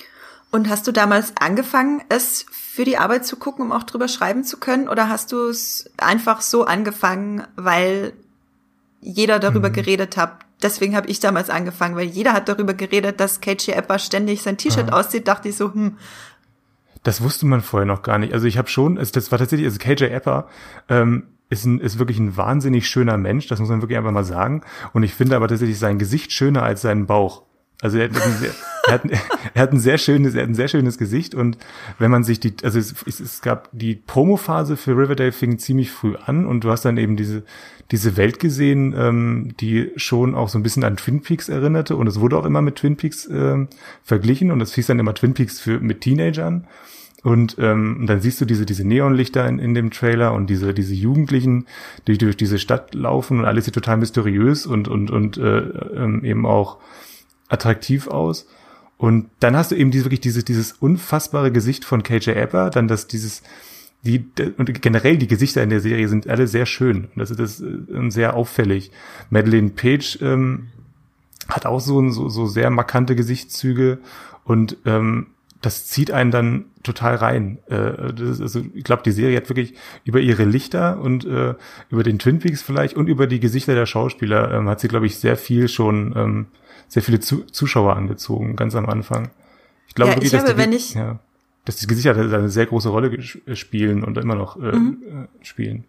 Und 0.52 0.70
hast 0.70 0.86
du 0.86 0.92
damals 0.92 1.34
angefangen, 1.40 2.02
es 2.10 2.46
für 2.52 2.84
die 2.84 2.98
Arbeit 2.98 3.26
zu 3.26 3.38
gucken, 3.38 3.66
um 3.66 3.72
auch 3.72 3.84
drüber 3.84 4.10
schreiben 4.10 4.44
zu 4.44 4.58
können? 4.58 4.90
Oder 4.90 5.08
hast 5.08 5.32
du 5.32 5.48
es 5.48 5.90
einfach 5.98 6.42
so 6.42 6.66
angefangen, 6.66 7.44
weil 7.56 8.14
jeder 9.00 9.40
darüber 9.40 9.70
mhm. 9.70 9.74
geredet 9.74 10.18
hat, 10.18 10.40
deswegen 10.62 10.96
habe 10.96 11.08
ich 11.08 11.20
damals 11.20 11.50
angefangen, 11.50 11.96
weil 11.96 12.08
jeder 12.08 12.34
hat 12.34 12.50
darüber 12.50 12.74
geredet, 12.74 13.20
dass 13.20 13.42
KJ 13.42 13.72
Epper 13.72 14.00
ständig 14.00 14.42
sein 14.42 14.58
T-Shirt 14.58 14.88
ja. 14.90 14.94
aussieht, 14.94 15.28
dachte 15.28 15.50
ich 15.50 15.56
so, 15.56 15.74
hm. 15.74 15.98
Das 17.04 17.22
wusste 17.22 17.48
man 17.48 17.62
vorher 17.62 17.88
noch 17.88 18.04
gar 18.04 18.20
nicht. 18.20 18.34
Also 18.34 18.46
ich 18.46 18.60
habe 18.60 18.68
schon, 18.68 19.00
also 19.00 19.12
das 19.12 19.32
war 19.32 19.40
tatsächlich, 19.40 19.66
also 19.66 19.80
KJ 19.80 20.04
Epper 20.06 20.48
ähm, 20.88 21.24
ist, 21.50 21.66
ein, 21.66 21.80
ist 21.80 21.98
wirklich 21.98 22.20
ein 22.20 22.38
wahnsinnig 22.38 22.88
schöner 22.88 23.18
Mensch, 23.18 23.48
das 23.48 23.60
muss 23.60 23.70
man 23.70 23.82
wirklich 23.82 23.98
einfach 23.98 24.12
mal 24.12 24.24
sagen. 24.24 24.62
Und 24.94 25.04
ich 25.04 25.14
finde 25.16 25.36
aber 25.36 25.48
tatsächlich 25.48 25.80
sein 25.80 25.98
Gesicht 25.98 26.32
schöner 26.32 26.62
als 26.62 26.82
seinen 26.82 27.08
Bauch. 27.08 27.44
Also 27.82 27.98
er 27.98 28.06
hat, 28.06 28.16
sehr, 28.16 28.52
er, 28.88 28.94
hat, 28.94 29.02
er 29.54 29.62
hat 29.62 29.74
ein 29.74 29.80
sehr 29.80 29.98
schönes, 29.98 30.36
er 30.36 30.44
hat 30.44 30.50
ein 30.50 30.56
sehr 30.56 30.68
schönes 30.68 30.98
Gesicht 30.98 31.36
und 31.36 31.58
wenn 32.00 32.12
man 32.12 32.24
sich 32.24 32.40
die, 32.40 32.54
also 32.64 32.80
es, 32.80 32.96
es, 33.06 33.20
es 33.20 33.42
gab 33.42 33.70
die 33.72 33.96
Promo-Phase 33.96 34.78
für 34.78 34.92
Riverdale 34.92 35.32
fing 35.32 35.60
ziemlich 35.60 35.92
früh 35.92 36.16
an 36.16 36.46
und 36.46 36.64
du 36.64 36.70
hast 36.70 36.86
dann 36.86 36.98
eben 36.98 37.18
diese 37.18 37.44
diese 37.92 38.16
Welt 38.16 38.40
gesehen, 38.40 38.96
ähm, 38.98 39.54
die 39.60 39.92
schon 39.98 40.34
auch 40.34 40.48
so 40.48 40.58
ein 40.58 40.64
bisschen 40.64 40.86
an 40.86 40.96
Twin 40.96 41.22
Peaks 41.22 41.50
erinnerte 41.50 41.98
und 41.98 42.08
es 42.08 42.20
wurde 42.20 42.38
auch 42.38 42.46
immer 42.46 42.62
mit 42.62 42.78
Twin 42.78 42.96
Peaks 42.96 43.28
ähm, 43.30 43.68
verglichen 44.02 44.52
und 44.52 44.62
es 44.62 44.74
hieß 44.74 44.88
dann 44.88 45.00
immer 45.00 45.14
Twin 45.14 45.34
Peaks 45.34 45.60
für 45.60 45.80
mit 45.80 46.02
Teenagern. 46.02 46.68
Und, 47.24 47.58
ähm, 47.60 48.06
dann 48.08 48.20
siehst 48.20 48.42
du 48.42 48.46
diese, 48.46 48.66
diese 48.66 48.88
Neonlichter 48.88 49.48
in, 49.48 49.60
in 49.60 49.76
dem 49.76 49.92
Trailer 49.92 50.34
und 50.34 50.50
diese, 50.50 50.74
diese 50.74 50.96
Jugendlichen, 50.96 51.68
die 52.08 52.18
durch 52.18 52.36
diese 52.36 52.58
Stadt 52.58 52.96
laufen 52.96 53.40
und 53.40 53.46
alles 53.46 53.66
sieht 53.66 53.76
total 53.76 53.98
mysteriös 53.98 54.66
und, 54.66 54.88
und, 54.88 55.12
und 55.12 55.38
äh, 55.38 55.60
ähm, 55.60 56.24
eben 56.24 56.48
auch 56.48 56.78
attraktiv 57.52 58.08
aus. 58.08 58.48
Und 58.98 59.30
dann 59.40 59.56
hast 59.56 59.72
du 59.72 59.76
eben 59.76 59.92
diese, 59.92 60.06
wirklich 60.06 60.22
dieses, 60.22 60.46
dieses 60.46 60.74
unfassbare 60.74 61.52
Gesicht 61.52 61.86
von 61.86 62.04
KJ 62.04 62.32
Apper, 62.32 62.70
dann 62.70 62.88
das, 62.88 63.08
dieses, 63.08 63.42
die, 64.04 64.26
und 64.58 64.82
generell 64.82 65.18
die 65.18 65.28
Gesichter 65.28 65.64
in 65.64 65.70
der 65.70 65.82
Serie 65.82 66.08
sind 66.08 66.28
alle 66.28 66.48
sehr 66.48 66.66
schön. 66.66 67.08
Das 67.16 67.32
ist, 67.32 67.40
das 67.40 67.60
ist 67.60 68.14
sehr 68.14 68.36
auffällig. 68.36 68.92
Madeleine 69.30 69.70
Page 69.70 70.20
ähm, 70.22 70.68
hat 71.48 71.66
auch 71.66 71.80
so, 71.80 72.10
so, 72.10 72.30
so 72.30 72.46
sehr 72.46 72.70
markante 72.70 73.16
Gesichtszüge 73.16 74.00
und 74.44 74.78
ähm, 74.86 75.28
das 75.62 75.86
zieht 75.88 76.12
einen 76.12 76.32
dann 76.32 76.66
total 76.84 77.16
rein. 77.16 77.60
Äh, 77.70 77.76
also 77.76 78.62
ich 78.74 78.84
glaube, 78.84 79.04
die 79.04 79.12
Serie 79.12 79.38
hat 79.38 79.50
wirklich 79.50 79.76
über 80.04 80.20
ihre 80.20 80.44
Lichter 80.44 81.00
und 81.00 81.26
äh, 81.26 81.56
über 81.90 82.04
den 82.04 82.20
Twin 82.20 82.40
Peaks 82.40 82.62
vielleicht 82.62 82.96
und 82.96 83.08
über 83.08 83.28
die 83.28 83.40
Gesichter 83.40 83.76
der 83.76 83.86
Schauspieler 83.86 84.52
ähm, 84.52 84.68
hat 84.68 84.80
sie, 84.80 84.88
glaube 84.88 85.06
ich, 85.06 85.18
sehr 85.18 85.38
viel 85.38 85.68
schon 85.68 86.14
ähm, 86.16 86.46
sehr 86.92 87.02
viele 87.02 87.22
Zu 87.22 87.46
Zuschauer 87.46 87.96
angezogen, 87.96 88.58
ganz 88.58 88.76
am 88.76 88.86
Anfang. 88.88 89.32
Ich 89.88 89.96
glaube, 89.96 90.12
ja, 90.12 90.18
wirklich, 90.18 90.34
ich 90.34 90.40
habe, 90.40 90.54
die, 90.54 90.58
wenn 90.58 90.74
ich, 90.74 90.94
ja, 90.94 91.20
dass 91.64 91.78
die 91.78 91.88
Gesichter 91.88 92.14
eine 92.18 92.50
sehr 92.50 92.66
große 92.66 92.90
Rolle 92.90 93.18
spielen 93.56 94.04
und 94.04 94.18
immer 94.18 94.36
noch 94.36 94.58
äh, 94.58 94.74
mhm. 94.74 95.28
Äh, 95.42 95.46
spielen. 95.46 95.86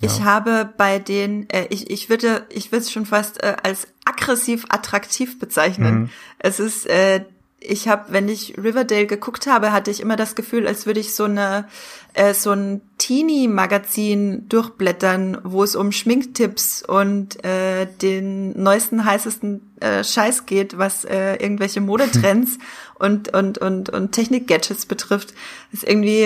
Ja. 0.00 0.08
Ich 0.08 0.22
habe 0.22 0.72
bei 0.76 1.00
den, 1.00 1.50
äh, 1.50 1.66
ich, 1.70 1.90
ich 1.90 2.08
würde, 2.08 2.46
ich 2.50 2.70
würde 2.70 2.82
es 2.82 2.92
schon 2.92 3.04
fast 3.04 3.42
äh, 3.42 3.56
als 3.64 3.88
aggressiv 4.04 4.66
attraktiv 4.68 5.40
bezeichnen. 5.40 6.02
Mhm. 6.02 6.08
Es 6.38 6.60
ist 6.60 6.86
äh, 6.86 7.24
ich 7.58 7.88
habe, 7.88 8.12
wenn 8.12 8.28
ich 8.28 8.56
Riverdale 8.58 9.06
geguckt 9.06 9.46
habe, 9.46 9.72
hatte 9.72 9.90
ich 9.90 10.00
immer 10.00 10.16
das 10.16 10.34
Gefühl, 10.34 10.66
als 10.66 10.84
würde 10.84 11.00
ich 11.00 11.14
so 11.14 11.24
eine 11.24 11.66
äh, 12.12 12.34
so 12.34 12.52
ein 12.52 12.82
Teenie-Magazin 12.98 14.48
durchblättern, 14.48 15.38
wo 15.42 15.62
es 15.62 15.74
um 15.74 15.90
Schminktipps 15.90 16.82
und 16.82 17.42
äh, 17.44 17.86
den 17.86 18.62
neuesten 18.62 19.04
heißesten 19.04 19.62
äh, 19.80 20.04
Scheiß 20.04 20.44
geht, 20.44 20.76
was 20.76 21.04
äh, 21.06 21.36
irgendwelche 21.36 21.80
Modetrends 21.80 22.58
und 22.98 23.32
und 23.32 23.58
und 23.58 23.88
und 23.88 24.12
Technik-Gadgets 24.12 24.84
betrifft. 24.84 25.32
Das 25.72 25.82
ist 25.82 25.88
irgendwie 25.88 26.24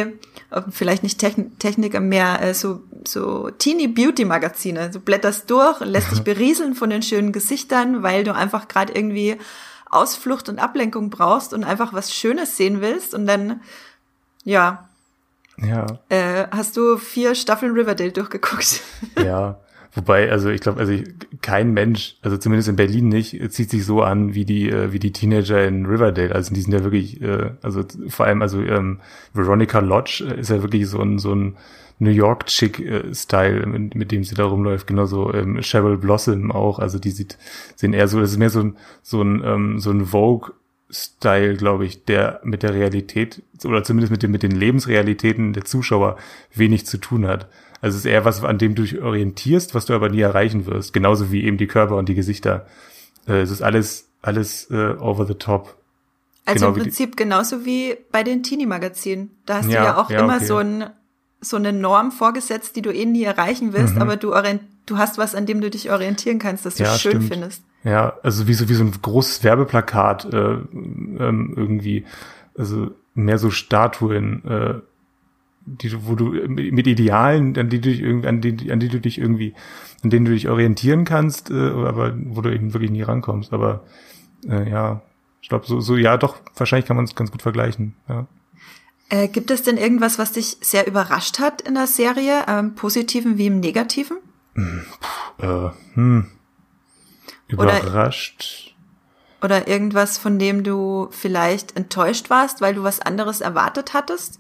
äh, 0.50 0.62
vielleicht 0.70 1.04
nicht 1.04 1.18
Techn 1.18 1.56
Technik, 1.60 1.98
mehr 2.00 2.42
äh, 2.42 2.54
so 2.54 2.82
so 3.06 3.50
Teenie-Beauty-Magazine. 3.50 4.90
Du 4.90 4.98
blätterst 4.98 5.48
durch, 5.48 5.78
lässt 5.80 6.10
dich 6.10 6.20
berieseln 6.24 6.74
von 6.74 6.90
den 6.90 7.02
schönen 7.02 7.30
Gesichtern, 7.30 8.02
weil 8.02 8.24
du 8.24 8.34
einfach 8.34 8.66
gerade 8.66 8.92
irgendwie 8.94 9.36
Ausflucht 9.90 10.48
und 10.48 10.58
Ablenkung 10.58 11.10
brauchst 11.10 11.52
und 11.52 11.64
einfach 11.64 11.92
was 11.92 12.14
Schönes 12.14 12.56
sehen 12.56 12.80
willst 12.80 13.14
und 13.14 13.26
dann, 13.26 13.60
ja. 14.44 14.88
Ja. 15.58 15.86
Äh, 16.08 16.46
hast 16.50 16.76
du 16.76 16.96
vier 16.96 17.34
Staffeln 17.34 17.72
Riverdale 17.72 18.12
durchgeguckt? 18.12 18.80
Ja. 19.22 19.60
Wobei, 19.92 20.30
also 20.30 20.50
ich 20.50 20.60
glaube, 20.60 20.78
also 20.78 20.92
ich, 20.92 21.04
kein 21.42 21.72
Mensch, 21.72 22.16
also 22.22 22.36
zumindest 22.36 22.68
in 22.68 22.76
Berlin 22.76 23.08
nicht, 23.08 23.36
zieht 23.52 23.70
sich 23.70 23.84
so 23.84 24.02
an 24.02 24.34
wie 24.34 24.44
die 24.44 24.70
äh, 24.70 24.92
wie 24.92 25.00
die 25.00 25.12
Teenager 25.12 25.66
in 25.66 25.84
Riverdale. 25.84 26.32
Also 26.32 26.54
die 26.54 26.60
sind 26.60 26.72
ja 26.72 26.84
wirklich, 26.84 27.20
äh, 27.20 27.50
also 27.60 27.82
vor 28.08 28.26
allem 28.26 28.40
also 28.40 28.62
ähm, 28.62 29.00
Veronica 29.34 29.80
Lodge 29.80 30.24
äh, 30.30 30.40
ist 30.40 30.50
ja 30.50 30.62
wirklich 30.62 30.86
so 30.86 31.00
ein 31.00 31.18
so 31.18 31.34
ein 31.34 31.56
New 32.00 32.10
York 32.10 32.46
Chick 32.46 32.80
äh, 32.80 33.14
Style, 33.14 33.66
mit, 33.66 33.94
mit, 33.94 34.10
dem 34.10 34.24
sie 34.24 34.34
da 34.34 34.46
rumläuft, 34.46 34.86
genauso 34.86 35.32
ähm, 35.32 35.60
Cheryl 35.60 35.98
Blossom 35.98 36.50
auch, 36.50 36.78
also 36.78 36.98
die 36.98 37.10
sieht 37.10 37.38
sehen 37.76 37.92
eher 37.92 38.08
so, 38.08 38.18
das 38.20 38.32
ist 38.32 38.38
mehr 38.38 38.50
so 38.50 38.60
ein 38.60 38.76
so 39.02 39.22
ein 39.22 39.42
ähm, 39.44 39.78
so 39.78 39.90
ein 39.90 40.06
Vogue 40.06 40.54
Style, 40.90 41.56
glaube 41.56 41.84
ich, 41.84 42.04
der 42.06 42.40
mit 42.42 42.62
der 42.62 42.74
Realität 42.74 43.42
oder 43.64 43.84
zumindest 43.84 44.10
mit 44.10 44.22
den 44.22 44.30
mit 44.30 44.42
den 44.42 44.50
Lebensrealitäten 44.50 45.52
der 45.52 45.66
Zuschauer 45.66 46.16
wenig 46.54 46.86
zu 46.86 46.98
tun 46.98 47.26
hat. 47.26 47.48
Also 47.82 47.96
es 47.96 48.04
ist 48.04 48.10
eher 48.10 48.24
was, 48.24 48.42
an 48.42 48.58
dem 48.58 48.74
du 48.74 48.82
dich 48.82 49.00
orientierst, 49.00 49.74
was 49.74 49.86
du 49.86 49.94
aber 49.94 50.08
nie 50.08 50.20
erreichen 50.20 50.66
wirst, 50.66 50.92
genauso 50.92 51.30
wie 51.30 51.44
eben 51.44 51.58
die 51.58 51.66
Körper 51.66 51.96
und 51.96 52.08
die 52.08 52.14
Gesichter. 52.14 52.66
Äh, 53.28 53.42
es 53.42 53.50
ist 53.50 53.60
alles 53.60 54.08
alles 54.22 54.70
äh, 54.70 54.96
over 54.98 55.26
the 55.26 55.34
top. 55.34 55.76
Also 56.46 56.66
genau 56.66 56.76
im 56.76 56.82
Prinzip 56.82 57.16
genauso 57.18 57.66
wie 57.66 57.96
bei 58.10 58.22
den 58.22 58.42
Teenie-Magazinen. 58.42 59.30
Da 59.44 59.58
hast 59.58 59.70
ja, 59.70 59.80
du 59.80 59.86
ja 59.86 59.96
auch 59.98 60.10
ja, 60.10 60.20
immer 60.20 60.36
okay. 60.36 60.46
so 60.46 60.56
ein 60.56 60.90
so 61.40 61.56
eine 61.56 61.72
Norm 61.72 62.12
vorgesetzt, 62.12 62.76
die 62.76 62.82
du 62.82 62.92
eh 62.92 63.06
nie 63.06 63.24
erreichen 63.24 63.72
willst, 63.72 63.96
mhm. 63.96 64.02
aber 64.02 64.16
du, 64.16 64.32
du 64.86 64.98
hast 64.98 65.18
was, 65.18 65.34
an 65.34 65.46
dem 65.46 65.60
du 65.60 65.70
dich 65.70 65.90
orientieren 65.90 66.38
kannst, 66.38 66.66
das 66.66 66.74
du 66.74 66.84
ja, 66.84 66.94
schön 66.96 67.12
stimmt. 67.12 67.28
findest. 67.28 67.64
Ja, 67.82 68.14
also 68.22 68.46
wie 68.46 68.54
so, 68.54 68.68
wie 68.68 68.74
so 68.74 68.84
ein 68.84 68.92
großes 68.92 69.42
Werbeplakat 69.42 70.26
äh, 70.32 70.36
ähm, 70.38 71.54
irgendwie, 71.56 72.04
also 72.56 72.90
mehr 73.14 73.38
so 73.38 73.50
Statuen, 73.50 74.44
äh, 74.44 74.74
die, 75.64 76.06
wo 76.06 76.14
du 76.14 76.24
mit 76.48 76.86
Idealen, 76.86 77.56
an 77.56 77.68
die 77.68 77.80
du 77.80 77.90
dich 77.90 78.00
irgendwie, 78.00 78.28
an 78.28 78.40
die, 78.40 78.72
an 78.72 78.80
die 78.80 78.88
du 78.88 79.00
dich 79.00 79.18
irgendwie, 79.18 79.54
an 80.02 80.10
denen 80.10 80.24
du 80.24 80.32
dich 80.32 80.48
orientieren 80.48 81.04
kannst, 81.04 81.50
äh, 81.50 81.54
aber 81.54 82.14
wo 82.16 82.40
du 82.40 82.52
eben 82.52 82.74
wirklich 82.74 82.90
nie 82.90 83.02
rankommst. 83.02 83.52
Aber 83.52 83.84
äh, 84.48 84.68
ja, 84.68 85.02
ich 85.40 85.48
glaube, 85.48 85.66
so, 85.66 85.80
so 85.80 85.96
ja, 85.96 86.16
doch, 86.16 86.36
wahrscheinlich 86.56 86.86
kann 86.86 86.96
man 86.96 87.04
es 87.04 87.14
ganz 87.14 87.30
gut 87.30 87.42
vergleichen. 87.42 87.94
Ja. 88.08 88.26
Äh, 89.10 89.26
gibt 89.26 89.50
es 89.50 89.62
denn 89.62 89.76
irgendwas, 89.76 90.18
was 90.18 90.32
dich 90.32 90.56
sehr 90.60 90.86
überrascht 90.86 91.40
hat 91.40 91.60
in 91.60 91.74
der 91.74 91.88
Serie, 91.88 92.44
ähm, 92.46 92.76
positiven 92.76 93.38
wie 93.38 93.48
im 93.48 93.58
negativen? 93.58 94.18
Hm, 94.54 94.84
äh, 95.38 95.68
hm. 95.94 96.26
Überrascht. 97.48 98.76
Oder, 99.42 99.58
oder 99.58 99.68
irgendwas, 99.68 100.16
von 100.16 100.38
dem 100.38 100.62
du 100.62 101.08
vielleicht 101.10 101.76
enttäuscht 101.76 102.30
warst, 102.30 102.60
weil 102.60 102.74
du 102.74 102.84
was 102.84 103.00
anderes 103.00 103.40
erwartet 103.40 103.94
hattest? 103.94 104.38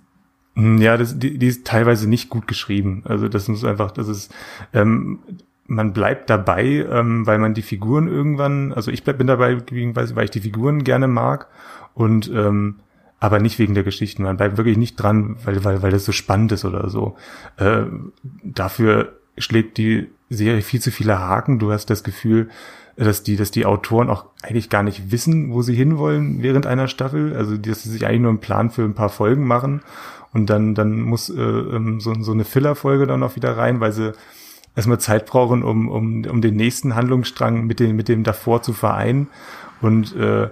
Hm, 0.54 0.78
ja, 0.78 0.96
das, 0.96 1.18
die, 1.18 1.36
die 1.36 1.48
ist 1.48 1.66
teilweise 1.66 2.08
nicht 2.08 2.28
gut 2.28 2.46
geschrieben. 2.46 3.02
Also 3.06 3.28
das 3.28 3.48
ist 3.48 3.64
einfach, 3.64 3.90
das 3.90 4.06
ist, 4.06 4.32
ähm, 4.72 5.18
man 5.66 5.92
bleibt 5.92 6.30
dabei, 6.30 6.86
ähm, 6.88 7.26
weil 7.26 7.38
man 7.38 7.54
die 7.54 7.62
Figuren 7.62 8.06
irgendwann, 8.06 8.72
also 8.72 8.92
ich 8.92 9.02
bleib, 9.02 9.18
bin 9.18 9.26
dabei, 9.26 9.56
weil 9.58 10.24
ich 10.24 10.30
die 10.30 10.40
Figuren 10.40 10.84
gerne 10.84 11.08
mag 11.08 11.48
und 11.94 12.30
ähm, 12.32 12.76
aber 13.20 13.38
nicht 13.38 13.58
wegen 13.58 13.74
der 13.74 13.84
Geschichten. 13.84 14.22
Man 14.22 14.38
bleibt 14.38 14.56
wirklich 14.56 14.78
nicht 14.78 14.96
dran, 14.96 15.36
weil, 15.44 15.62
weil, 15.64 15.82
weil 15.82 15.90
das 15.90 16.04
so 16.04 16.12
spannend 16.12 16.52
ist 16.52 16.64
oder 16.64 16.88
so. 16.88 17.16
Äh, 17.58 17.82
dafür 18.42 19.12
schlägt 19.36 19.76
die 19.76 20.08
Serie 20.30 20.62
viel 20.62 20.80
zu 20.80 20.90
viele 20.90 21.18
Haken. 21.18 21.58
Du 21.58 21.70
hast 21.70 21.90
das 21.90 22.02
Gefühl, 22.02 22.48
dass 22.96 23.22
die, 23.22 23.36
dass 23.36 23.50
die 23.50 23.66
Autoren 23.66 24.08
auch 24.10 24.26
eigentlich 24.42 24.70
gar 24.70 24.82
nicht 24.82 25.12
wissen, 25.12 25.52
wo 25.52 25.62
sie 25.62 25.74
hinwollen 25.74 26.42
während 26.42 26.66
einer 26.66 26.88
Staffel. 26.88 27.36
Also, 27.36 27.56
dass 27.56 27.82
sie 27.82 27.90
sich 27.90 28.06
eigentlich 28.06 28.22
nur 28.22 28.30
einen 28.30 28.40
Plan 28.40 28.70
für 28.70 28.82
ein 28.82 28.94
paar 28.94 29.10
Folgen 29.10 29.46
machen 29.46 29.82
und 30.32 30.48
dann, 30.48 30.74
dann 30.74 31.00
muss 31.00 31.28
äh, 31.28 31.40
ähm, 31.40 32.00
so, 32.00 32.14
so 32.20 32.32
eine 32.32 32.44
Filler-Folge 32.44 33.06
dann 33.06 33.22
auch 33.22 33.36
wieder 33.36 33.56
rein, 33.56 33.80
weil 33.80 33.92
sie 33.92 34.12
erstmal 34.76 35.00
Zeit 35.00 35.26
brauchen, 35.26 35.62
um, 35.62 35.88
um, 35.88 36.24
um 36.24 36.40
den 36.40 36.56
nächsten 36.56 36.94
Handlungsstrang 36.94 37.66
mit 37.66 37.80
dem, 37.80 37.96
mit 37.96 38.08
dem 38.08 38.22
davor 38.22 38.62
zu 38.62 38.72
vereinen. 38.72 39.28
Und 39.80 40.14
äh, 40.16 40.48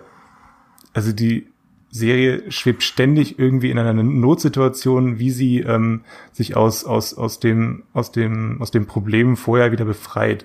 also 0.93 1.13
die 1.13 1.49
Serie 1.91 2.51
schwebt 2.51 2.83
ständig 2.83 3.39
irgendwie 3.39 3.71
in 3.71 3.79
einer 3.79 3.95
Notsituation, 3.95 5.19
wie 5.19 5.31
sie 5.31 5.61
ähm, 5.61 6.03
sich 6.33 6.57
aus, 6.57 6.85
aus, 6.85 7.15
aus, 7.15 7.41
dem, 7.41 7.85
aus, 7.95 8.13
dem, 8.13 8.61
aus 8.61 8.71
dem 8.71 8.87
Problem 8.87 9.37
vorher 9.37 9.73
wieder 9.73 9.87
befreit. 9.87 10.45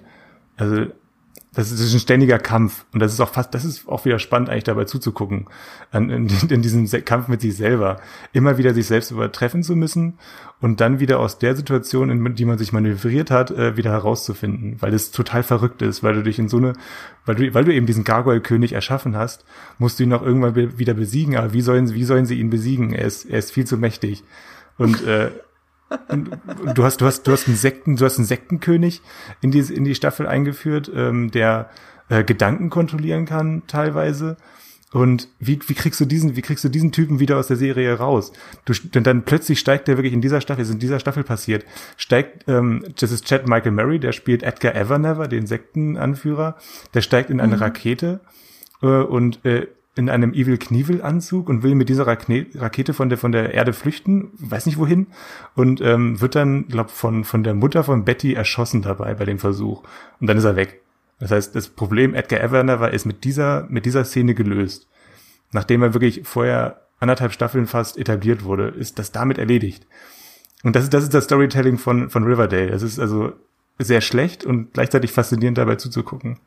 Also 0.56 0.88
das 1.56 1.72
ist, 1.72 1.80
das 1.80 1.88
ist 1.88 1.94
ein 1.94 2.00
ständiger 2.00 2.40
Kampf. 2.40 2.86
Und 2.94 3.00
das 3.00 3.14
ist 3.14 3.20
auch 3.20 3.30
fast, 3.30 3.54
das 3.54 3.64
ist 3.64 3.88
auch 3.88 4.06
wieder 4.06 4.18
spannend 4.18 4.50
eigentlich 4.50 4.64
dabei 4.64 4.86
zuzugucken, 4.86 5.46
in, 5.92 6.10
in, 6.10 6.28
in 6.50 6.62
diesem 6.62 6.88
Kampf 7.06 7.28
mit 7.28 7.42
sich 7.42 7.56
selber, 7.56 8.00
immer 8.32 8.58
wieder 8.58 8.74
sich 8.74 8.88
selbst 8.88 9.12
übertreffen 9.12 9.62
zu 9.62 9.76
müssen 9.76 10.18
und 10.62 10.82
dann 10.82 11.00
wieder 11.00 11.20
aus 11.20 11.38
der 11.38 11.56
Situation, 11.56 12.10
in 12.10 12.36
die 12.36 12.46
man 12.46 12.58
sich 12.58 12.74
manövriert 12.74 13.30
hat, 13.30 13.52
äh, 13.52 13.78
wieder 13.78 13.92
herauszufinden, 13.92 14.78
weil 14.80 14.94
es 14.94 15.12
total 15.12 15.44
verrückt 15.44 15.82
ist, 15.84 16.02
weil 16.02 16.16
du 16.16 16.24
dich 16.24 16.40
in 16.40 16.50
so 16.50 16.58
eine, 16.58 16.74
weil 17.26 17.36
du, 17.36 17.54
weil 17.54 17.66
du 17.66 17.74
eben 17.74 17.86
diesen 17.86 18.04
Gargoyle-König 18.04 18.74
erschaffen 18.74 19.16
hast, 19.16 19.46
musst 19.78 20.00
du 20.00 20.04
ihn 20.04 20.14
auch 20.14 20.24
irgendwann 20.24 20.54
be 20.54 20.80
wieder 20.80 20.96
besiegen, 20.96 21.38
aber 21.38 21.54
wie 21.54 21.62
sollen, 21.62 21.94
wie 21.94 22.04
sollen 22.04 22.26
sie 22.26 22.40
ihn 22.40 22.50
besiegen? 22.50 22.94
Er 22.94 23.06
ist, 23.06 23.26
er 23.26 23.38
ist 23.38 23.52
viel 23.52 23.66
zu 23.66 23.78
mächtig. 23.78 24.24
Und 24.78 25.06
äh, 25.06 25.30
und, 26.10 26.30
du 26.76 26.84
hast, 26.84 27.02
du 27.02 27.06
hast, 27.06 27.24
du 27.24 27.32
hast 27.32 27.48
einen 27.48 27.58
Sekten, 27.58 27.96
du 27.96 28.06
hast 28.06 28.18
einen 28.18 28.26
Sektenkönig 28.26 29.02
in 29.42 29.52
die, 29.52 29.60
in 29.60 29.84
die 29.84 29.96
Staffel 29.96 30.28
eingeführt, 30.28 30.92
ähm, 30.94 31.32
der 31.32 31.70
äh, 32.10 32.24
Gedanken 32.24 32.70
kontrollieren 32.70 33.26
kann 33.26 33.64
teilweise. 33.68 34.38
Und 34.92 35.28
wie, 35.40 35.60
wie 35.68 35.74
kriegst 35.74 36.00
du 36.00 36.06
diesen, 36.06 36.36
wie 36.36 36.44
kriegst 36.44 36.64
du 36.64 36.70
diesen 36.70 36.92
Typen 36.92 37.20
wieder 37.20 37.38
aus 37.38 37.48
der 37.48 37.58
Serie 37.58 37.96
raus? 37.98 38.32
Du, 38.66 38.74
denn 38.74 39.04
dann 39.04 39.24
plötzlich 39.24 39.60
steigt 39.60 39.88
der 39.88 39.98
wirklich 39.98 40.14
in 40.14 40.22
dieser 40.22 40.40
Staffel, 40.40 40.62
ist 40.62 40.70
in 40.70 40.78
dieser 40.78 41.00
Staffel 41.00 41.24
passiert, 41.24 41.66
steigt, 41.98 42.48
ähm, 42.48 42.86
das 43.00 43.12
ist 43.12 43.26
Chad 43.26 43.48
Michael 43.48 43.72
Murray, 43.72 44.00
der 44.00 44.12
spielt 44.12 44.44
Edgar 44.44 44.76
Evernever, 44.76 45.28
den 45.28 45.48
Sektenanführer, 45.48 46.58
der 46.94 47.02
steigt 47.02 47.32
in 47.32 47.42
eine 47.42 47.56
mhm. 47.56 47.62
Rakete 47.64 48.20
äh, 48.84 48.86
und 48.86 49.44
äh, 49.46 49.68
in 49.96 50.10
einem 50.10 50.34
Evil 50.34 50.58
Knievel 50.58 51.02
Anzug 51.02 51.50
und 51.50 51.62
will 51.62 51.76
mit 51.76 51.90
dieser 51.90 52.08
Rakete 52.08 52.94
von 52.94 53.10
der 53.10 53.18
von 53.18 53.32
der 53.32 53.54
Erde 53.54 53.74
flüchten, 53.74 54.32
weiß 54.40 54.66
nicht 54.66 54.80
wohin 54.80 55.08
und 55.56 55.82
ähm, 55.82 56.20
wird 56.20 56.36
dann 56.36 56.68
glaub 56.68 56.90
von 56.90 57.24
von 57.24 57.44
der 57.44 57.54
Mutter 57.54 57.84
von 57.84 58.04
Betty 58.04 58.34
erschossen 58.34 58.82
dabei 58.82 59.14
bei 59.14 59.26
dem 59.26 59.38
Versuch 59.38 59.84
und 60.20 60.28
dann 60.28 60.38
ist 60.38 60.46
er 60.46 60.56
weg. 60.56 60.82
Das 61.20 61.32
heißt, 61.32 61.56
das 61.56 61.70
Problem 61.70 62.16
Edgar 62.16 62.42
Everner 62.42 62.80
war 62.80 62.92
ist 62.92 63.06
mit 63.06 63.24
dieser 63.24 63.68
mit 63.70 63.86
dieser 63.86 64.04
Szene 64.04 64.34
gelöst. 64.34 64.88
Nachdem 65.52 65.84
er 65.84 65.94
wirklich 65.94 66.22
vorher 66.24 66.82
anderthalb 67.00 67.32
Staffeln 67.32 67.68
fast 67.68 67.98
etabliert 67.98 68.44
wurde, 68.44 68.70
ist 68.70 68.98
das 68.98 69.12
damit 69.12 69.38
erledigt. 69.38 69.86
Und 70.64 70.76
das 70.76 70.86
ist 70.86 70.94
das 70.94 71.04
ist 71.04 71.14
das 71.14 71.26
Storytelling 71.26 71.78
von 71.78 72.10
von 72.10 72.24
Riverdale. 72.24 72.72
Das 72.72 72.82
ist 72.82 73.00
also 73.00 73.34
sehr 73.78 74.02
schlecht 74.02 74.44
und 74.44 74.74
gleichzeitig 74.74 75.12
faszinierend 75.12 75.60
dabei 75.60 75.76
zuzugucken. 75.76 76.40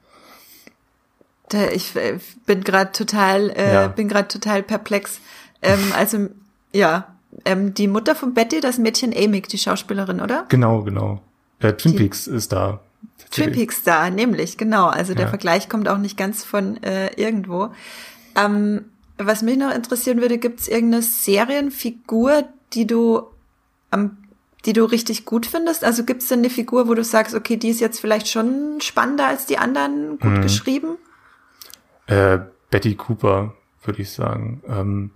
Ich 1.72 1.94
äh, 1.94 2.18
bin 2.46 2.64
gerade 2.64 2.92
total, 2.92 3.50
äh, 3.50 3.72
ja. 3.72 3.88
bin 3.88 4.08
gerade 4.08 4.28
total 4.28 4.62
perplex. 4.62 5.20
Ähm, 5.62 5.92
also 5.96 6.28
ja, 6.72 7.14
ähm, 7.44 7.74
die 7.74 7.88
Mutter 7.88 8.14
von 8.14 8.34
Betty, 8.34 8.60
das 8.60 8.78
Mädchen 8.78 9.14
Amy, 9.16 9.42
die 9.42 9.58
Schauspielerin, 9.58 10.20
oder? 10.20 10.46
Genau, 10.48 10.82
genau. 10.82 11.20
Äh, 11.60 11.74
Twin 11.74 11.92
die, 11.92 11.98
Peaks 11.98 12.26
ist 12.26 12.52
da. 12.52 12.80
Twin 13.30 13.52
Peaks 13.52 13.82
da, 13.82 14.10
nämlich 14.10 14.56
genau. 14.58 14.86
Also 14.86 15.14
der 15.14 15.24
ja. 15.24 15.28
Vergleich 15.28 15.68
kommt 15.68 15.88
auch 15.88 15.98
nicht 15.98 16.16
ganz 16.16 16.44
von 16.44 16.82
äh, 16.82 17.12
irgendwo. 17.14 17.70
Ähm, 18.34 18.86
was 19.18 19.42
mich 19.42 19.56
noch 19.56 19.74
interessieren 19.74 20.20
würde, 20.20 20.38
gibt 20.38 20.60
es 20.60 20.68
irgendeine 20.68 21.02
Serienfigur, 21.02 22.44
die 22.72 22.86
du 22.86 23.22
am 23.90 24.18
die 24.66 24.72
du 24.72 24.84
richtig 24.84 25.24
gut 25.24 25.46
findest? 25.46 25.84
Also 25.84 26.02
gibt 26.02 26.22
es 26.22 26.28
denn 26.28 26.40
eine 26.40 26.50
Figur, 26.50 26.88
wo 26.88 26.94
du 26.94 27.04
sagst, 27.04 27.36
okay, 27.36 27.56
die 27.56 27.68
ist 27.68 27.80
jetzt 27.80 28.00
vielleicht 28.00 28.28
schon 28.28 28.80
spannender 28.80 29.28
als 29.28 29.46
die 29.46 29.58
anderen, 29.58 30.18
gut 30.18 30.32
mhm. 30.32 30.42
geschrieben? 30.42 30.96
Äh, 32.06 32.38
Betty 32.71 32.95
Cooper, 32.95 33.54
würde 33.82 34.02
ich 34.02 34.10
sagen. 34.10 34.62
Ähm, 34.69 35.10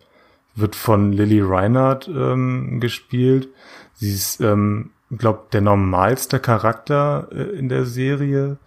wird 0.55 0.77
von 0.77 1.13
Lily 1.13 1.41
Reinhardt 1.41 2.09
ähm, 2.09 2.81
gespielt. 2.81 3.49
Sie 3.95 4.13
ist, 4.13 4.41
ähm, 4.41 4.91
glaube 5.11 5.45
der 5.53 5.61
normalste 5.61 6.41
Charakter 6.41 7.29
äh, 7.33 7.43
in 7.59 7.69
der 7.69 7.85
Serie. 7.85 8.59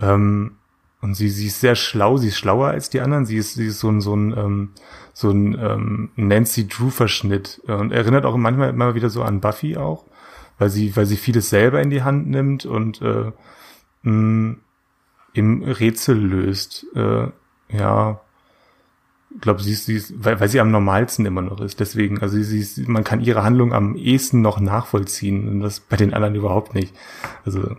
Ähm, 0.00 0.56
und 1.00 1.14
sie, 1.14 1.28
sie 1.28 1.46
ist 1.46 1.60
sehr 1.60 1.76
schlau, 1.76 2.16
sie 2.16 2.28
ist 2.28 2.38
schlauer 2.38 2.68
als 2.68 2.90
die 2.90 3.00
anderen. 3.00 3.26
Sie 3.26 3.36
ist, 3.36 3.54
sie 3.54 3.66
ist 3.66 3.80
so 3.80 3.90
ein, 3.90 4.00
so 4.00 4.14
ein, 4.14 4.36
ähm, 4.36 4.70
so 5.12 5.30
ein 5.30 5.56
ähm, 5.58 6.10
Nancy 6.16 6.66
Drew-Verschnitt 6.68 7.60
und 7.66 7.92
erinnert 7.92 8.24
auch 8.24 8.36
manchmal 8.36 8.70
immer 8.70 8.94
wieder 8.94 9.10
so 9.10 9.22
an 9.22 9.40
Buffy 9.40 9.76
auch, 9.76 10.04
weil 10.58 10.70
sie, 10.70 10.96
weil 10.96 11.06
sie 11.06 11.16
vieles 11.16 11.50
selber 11.50 11.80
in 11.80 11.90
die 11.90 12.02
Hand 12.02 12.28
nimmt 12.28 12.66
und 12.66 13.00
äh, 13.02 13.32
mh, 14.02 14.56
im 15.34 15.62
Rätsel 15.62 16.18
löst. 16.18 16.86
Äh, 16.94 17.28
ja, 17.68 18.20
ich 19.34 19.40
glaube, 19.40 19.62
sie 19.62 19.72
ist, 19.72 19.86
sie 19.86 19.96
ist 19.96 20.14
weil, 20.16 20.40
weil 20.40 20.48
sie 20.48 20.60
am 20.60 20.70
normalsten 20.70 21.26
immer 21.26 21.42
noch 21.42 21.60
ist. 21.60 21.78
Deswegen, 21.80 22.22
also 22.22 22.40
sie 22.40 22.60
ist, 22.60 22.88
man 22.88 23.04
kann 23.04 23.20
ihre 23.20 23.42
Handlung 23.42 23.72
am 23.72 23.96
ehesten 23.96 24.40
noch 24.40 24.60
nachvollziehen 24.60 25.48
und 25.48 25.60
das 25.60 25.80
bei 25.80 25.96
den 25.96 26.14
anderen 26.14 26.34
überhaupt 26.34 26.74
nicht. 26.74 26.94
Also 27.44 27.76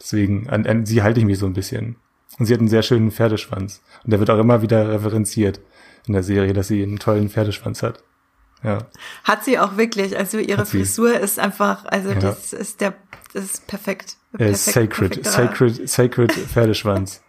deswegen, 0.00 0.48
an, 0.48 0.66
an 0.66 0.86
sie 0.86 1.02
halte 1.02 1.20
ich 1.20 1.26
mich 1.26 1.38
so 1.38 1.46
ein 1.46 1.52
bisschen. 1.52 1.96
Und 2.38 2.46
sie 2.46 2.52
hat 2.52 2.60
einen 2.60 2.68
sehr 2.68 2.82
schönen 2.82 3.10
Pferdeschwanz. 3.10 3.82
Und 4.04 4.10
der 4.10 4.18
wird 4.18 4.30
auch 4.30 4.38
immer 4.38 4.62
wieder 4.62 4.90
referenziert 4.90 5.60
in 6.06 6.14
der 6.14 6.22
Serie, 6.22 6.52
dass 6.54 6.68
sie 6.68 6.82
einen 6.82 6.98
tollen 6.98 7.28
Pferdeschwanz 7.28 7.82
hat. 7.82 8.02
Ja. 8.62 8.78
Hat 9.24 9.44
sie 9.44 9.58
auch 9.58 9.76
wirklich. 9.76 10.16
Also 10.16 10.38
ihre 10.38 10.66
Frisur 10.66 11.18
ist 11.18 11.38
einfach, 11.38 11.84
also 11.84 12.10
ja. 12.10 12.18
das 12.18 12.52
ist 12.52 12.80
der, 12.80 12.94
das 13.32 13.44
ist 13.44 13.66
perfekt. 13.66 14.16
perfekt 14.32 14.58
sacred, 14.58 15.26
sacred, 15.26 15.88
sacred 15.88 16.32
Pferdeschwanz. 16.52 17.22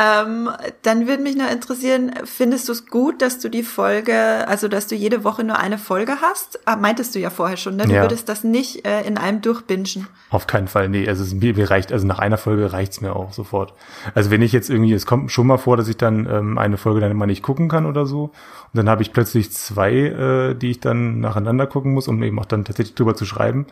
Ähm, 0.00 0.48
dann 0.82 1.08
würde 1.08 1.24
mich 1.24 1.34
noch 1.34 1.50
interessieren, 1.50 2.12
findest 2.24 2.68
du 2.68 2.72
es 2.72 2.86
gut, 2.86 3.20
dass 3.20 3.40
du 3.40 3.48
die 3.48 3.64
Folge, 3.64 4.46
also 4.46 4.68
dass 4.68 4.86
du 4.86 4.94
jede 4.94 5.24
Woche 5.24 5.42
nur 5.42 5.58
eine 5.58 5.76
Folge 5.76 6.18
hast? 6.22 6.60
Ah, 6.66 6.76
meintest 6.76 7.16
du 7.16 7.18
ja 7.18 7.30
vorher 7.30 7.56
schon, 7.56 7.74
ne? 7.74 7.84
Du 7.84 7.94
ja. 7.94 8.02
würdest 8.02 8.28
das 8.28 8.44
nicht 8.44 8.86
äh, 8.86 9.02
in 9.02 9.18
einem 9.18 9.40
durchbingen. 9.40 10.06
Auf 10.30 10.46
keinen 10.46 10.68
Fall, 10.68 10.88
nee. 10.88 11.08
Also 11.08 11.24
es, 11.24 11.34
mir, 11.34 11.52
mir 11.54 11.68
reicht, 11.68 11.92
also 11.92 12.06
nach 12.06 12.20
einer 12.20 12.38
Folge 12.38 12.72
reicht's 12.72 13.00
mir 13.00 13.16
auch 13.16 13.32
sofort. 13.32 13.74
Also 14.14 14.30
wenn 14.30 14.40
ich 14.40 14.52
jetzt 14.52 14.70
irgendwie, 14.70 14.92
es 14.92 15.04
kommt 15.04 15.32
schon 15.32 15.48
mal 15.48 15.58
vor, 15.58 15.76
dass 15.76 15.88
ich 15.88 15.96
dann 15.96 16.28
ähm, 16.30 16.58
eine 16.58 16.76
Folge 16.76 17.00
dann 17.00 17.10
immer 17.10 17.26
nicht 17.26 17.42
gucken 17.42 17.68
kann 17.68 17.84
oder 17.84 18.06
so. 18.06 18.24
Und 18.24 18.74
dann 18.74 18.88
habe 18.88 19.02
ich 19.02 19.12
plötzlich 19.12 19.50
zwei, 19.50 19.92
äh, 19.92 20.54
die 20.54 20.70
ich 20.70 20.78
dann 20.78 21.18
nacheinander 21.18 21.66
gucken 21.66 21.92
muss, 21.92 22.06
um 22.06 22.22
eben 22.22 22.38
auch 22.38 22.46
dann 22.46 22.64
tatsächlich 22.64 22.94
drüber 22.94 23.16
zu 23.16 23.24
schreiben. 23.24 23.66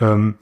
Ähm, 0.00 0.34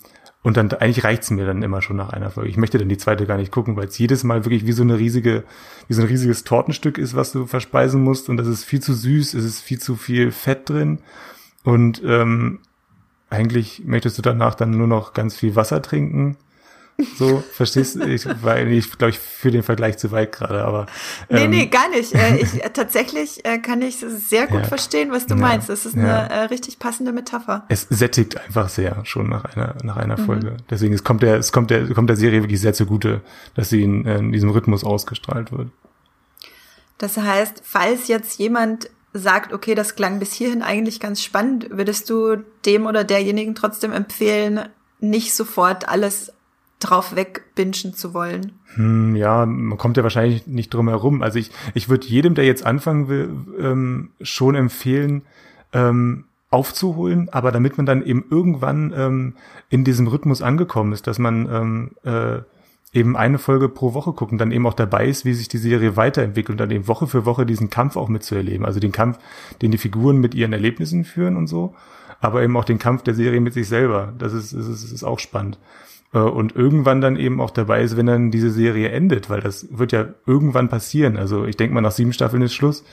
und 0.46 0.56
dann 0.56 0.70
eigentlich 0.74 1.02
reicht's 1.02 1.32
mir 1.32 1.44
dann 1.44 1.64
immer 1.64 1.82
schon 1.82 1.96
nach 1.96 2.11
einer 2.11 2.30
Folge. 2.30 2.48
Ich 2.48 2.56
möchte 2.56 2.78
dann 2.78 2.88
die 2.88 2.96
zweite 2.96 3.26
gar 3.26 3.37
nicht 3.37 3.50
gucken, 3.50 3.74
weil 3.74 3.88
es 3.88 3.98
jedes 3.98 4.22
Mal 4.22 4.44
wirklich 4.44 4.64
wie 4.64 4.70
so 4.70 4.85
eine 4.85 4.96
riesige, 4.96 5.42
wie 5.88 5.94
so 5.94 6.02
ein 6.02 6.06
riesiges 6.06 6.44
Tortenstück 6.44 6.98
ist, 6.98 7.16
was 7.16 7.32
du 7.32 7.46
verspeisen 7.46 8.00
musst. 8.00 8.28
Und 8.28 8.37
das 8.37 8.46
ist 8.46 8.62
viel 8.62 8.80
zu 8.80 8.94
süß, 8.94 9.35
es 9.35 9.44
ist 9.44 9.61
viel 9.61 9.80
zu 9.80 9.96
viel 9.96 10.30
Fett 10.30 10.68
drin. 10.68 11.00
Und 11.64 12.00
ähm, 12.06 12.61
eigentlich 13.28 13.82
möchtest 13.87 14.18
du 14.18 14.22
danach 14.22 14.54
dann 14.54 14.70
nur 14.70 14.87
noch 14.87 15.14
ganz 15.14 15.35
viel 15.35 15.56
Wasser 15.56 15.82
trinken 15.82 16.37
so, 17.18 17.44
verstehst 17.52 17.96
du? 17.96 18.04
Ich, 18.04 18.26
weil 18.42 18.72
ich 18.72 18.90
glaube, 18.96 19.11
ich 19.11 19.18
führe 19.18 19.52
den 19.52 19.62
Vergleich 19.62 19.98
zu 19.98 20.11
weit 20.12 20.32
gerade, 20.32 20.64
aber. 20.64 20.87
Ähm, 21.28 21.50
nee, 21.50 21.59
nee, 21.59 21.66
gar 21.66 21.90
nicht. 21.90 22.14
Äh, 22.14 22.37
ich, 22.38 22.54
äh, 22.64 22.70
tatsächlich 22.70 23.44
äh, 23.44 23.59
kann 23.59 23.82
ich 23.82 23.98
sehr 23.98 24.46
gut 24.46 24.62
ja, 24.62 24.66
verstehen, 24.66 25.11
was 25.12 25.26
du 25.26 25.35
ja, 25.35 25.40
meinst. 25.40 25.68
Das 25.68 25.85
ist 25.85 25.94
ja. 25.94 26.24
eine 26.24 26.30
äh, 26.30 26.38
richtig 26.44 26.78
passende 26.78 27.12
Metapher. 27.12 27.64
Es 27.68 27.87
sättigt 27.90 28.40
einfach 28.40 28.68
sehr 28.70 29.04
schon 29.04 29.28
nach 29.28 29.44
einer, 29.44 29.74
nach 29.82 29.96
einer 29.96 30.18
mhm. 30.18 30.24
Folge. 30.24 30.56
Deswegen 30.70 30.94
es 30.94 31.04
kommt 31.04 31.22
der, 31.22 31.37
es 31.37 31.52
kommt 31.52 31.70
der, 31.70 31.87
kommt 31.92 32.09
der 32.09 32.16
Serie 32.16 32.42
wirklich 32.42 32.61
sehr 32.61 32.72
zugute, 32.72 33.20
dass 33.54 33.68
sie 33.68 33.82
in, 33.82 34.06
in 34.06 34.32
diesem 34.32 34.50
Rhythmus 34.50 34.82
ausgestrahlt 34.82 35.52
wird. 35.52 35.68
Das 36.98 37.18
heißt, 37.18 37.61
falls 37.62 38.09
jetzt 38.09 38.38
jemand 38.38 38.88
sagt, 39.12 39.52
okay, 39.52 39.74
das 39.74 39.96
klang 39.96 40.18
bis 40.18 40.32
hierhin 40.32 40.62
eigentlich 40.62 41.00
ganz 41.00 41.22
spannend, 41.22 41.68
würdest 41.70 42.09
du 42.09 42.37
dem 42.64 42.87
oder 42.87 43.04
derjenigen 43.04 43.54
trotzdem 43.54 43.92
empfehlen, 43.92 44.68
nicht 45.00 45.35
sofort 45.35 45.88
alles 45.88 46.32
drauf 46.80 47.16
wegbingen 47.16 47.94
zu 47.94 48.14
wollen. 48.14 48.52
Hm, 48.74 49.16
ja, 49.16 49.46
man 49.46 49.78
kommt 49.78 49.96
ja 49.96 50.02
wahrscheinlich 50.02 50.46
nicht 50.46 50.72
drum 50.74 50.88
herum. 50.88 51.22
Also 51.22 51.38
ich, 51.38 51.50
ich 51.74 51.88
würde 51.88 52.06
jedem, 52.06 52.34
der 52.34 52.44
jetzt 52.44 52.66
anfangen 52.66 53.08
will, 53.08 53.30
ähm, 53.58 54.10
schon 54.20 54.54
empfehlen, 54.54 55.22
ähm, 55.72 56.24
aufzuholen, 56.50 57.28
aber 57.30 57.50
damit 57.50 57.76
man 57.76 57.86
dann 57.86 58.04
eben 58.04 58.24
irgendwann 58.30 58.92
ähm, 58.96 59.34
in 59.68 59.84
diesem 59.84 60.06
Rhythmus 60.06 60.42
angekommen 60.42 60.92
ist, 60.92 61.06
dass 61.06 61.18
man 61.18 61.48
ähm, 61.50 61.90
äh, 62.04 62.42
eben 62.92 63.16
eine 63.16 63.38
Folge 63.38 63.68
pro 63.68 63.94
Woche 63.94 64.12
guckt 64.12 64.32
und 64.32 64.38
dann 64.38 64.52
eben 64.52 64.66
auch 64.66 64.74
dabei 64.74 65.06
ist, 65.06 65.24
wie 65.24 65.34
sich 65.34 65.48
die 65.48 65.58
Serie 65.58 65.96
weiterentwickelt 65.96 66.54
und 66.54 66.58
dann 66.58 66.70
eben 66.70 66.88
Woche 66.88 67.06
für 67.06 67.26
Woche 67.26 67.44
diesen 67.44 67.68
Kampf 67.68 67.96
auch 67.96 68.08
mitzuerleben. 68.08 68.64
Also 68.64 68.80
den 68.80 68.92
Kampf, 68.92 69.18
den 69.60 69.70
die 69.70 69.78
Figuren 69.78 70.18
mit 70.18 70.34
ihren 70.34 70.52
Erlebnissen 70.52 71.04
führen 71.04 71.36
und 71.36 71.46
so, 71.46 71.74
aber 72.20 72.42
eben 72.42 72.56
auch 72.56 72.64
den 72.64 72.78
Kampf 72.78 73.02
der 73.02 73.14
Serie 73.14 73.40
mit 73.40 73.54
sich 73.54 73.68
selber. 73.68 74.14
Das 74.16 74.32
ist, 74.32 74.52
das 74.54 74.66
ist, 74.66 74.84
das 74.84 74.92
ist 74.92 75.04
auch 75.04 75.18
spannend. 75.18 75.58
Äh, 76.16 76.20
und 76.20 76.57
irgendwann 76.57 77.00
dann 77.00 77.16
eben 77.16 77.40
auch 77.40 77.50
dabei 77.50 77.83
ist, 77.83 77.96
wenn 77.96 78.07
dann 78.07 78.31
diese 78.31 78.50
Serie 78.50 78.88
endet, 78.88 79.29
weil 79.31 79.40
das 79.40 79.68
wird 79.70 79.92
ja 79.92 80.09
irgendwann 80.26 80.68
passieren. 80.68 81.16
Also 81.16 81.44
ich 81.44 81.57
denke 81.57 81.74
mal, 81.74 81.83
nach 81.83 81.92
sieben 81.92 82.12
Staffeln 82.12 82.42
ist 82.42 82.55
Schluss, 82.55 82.85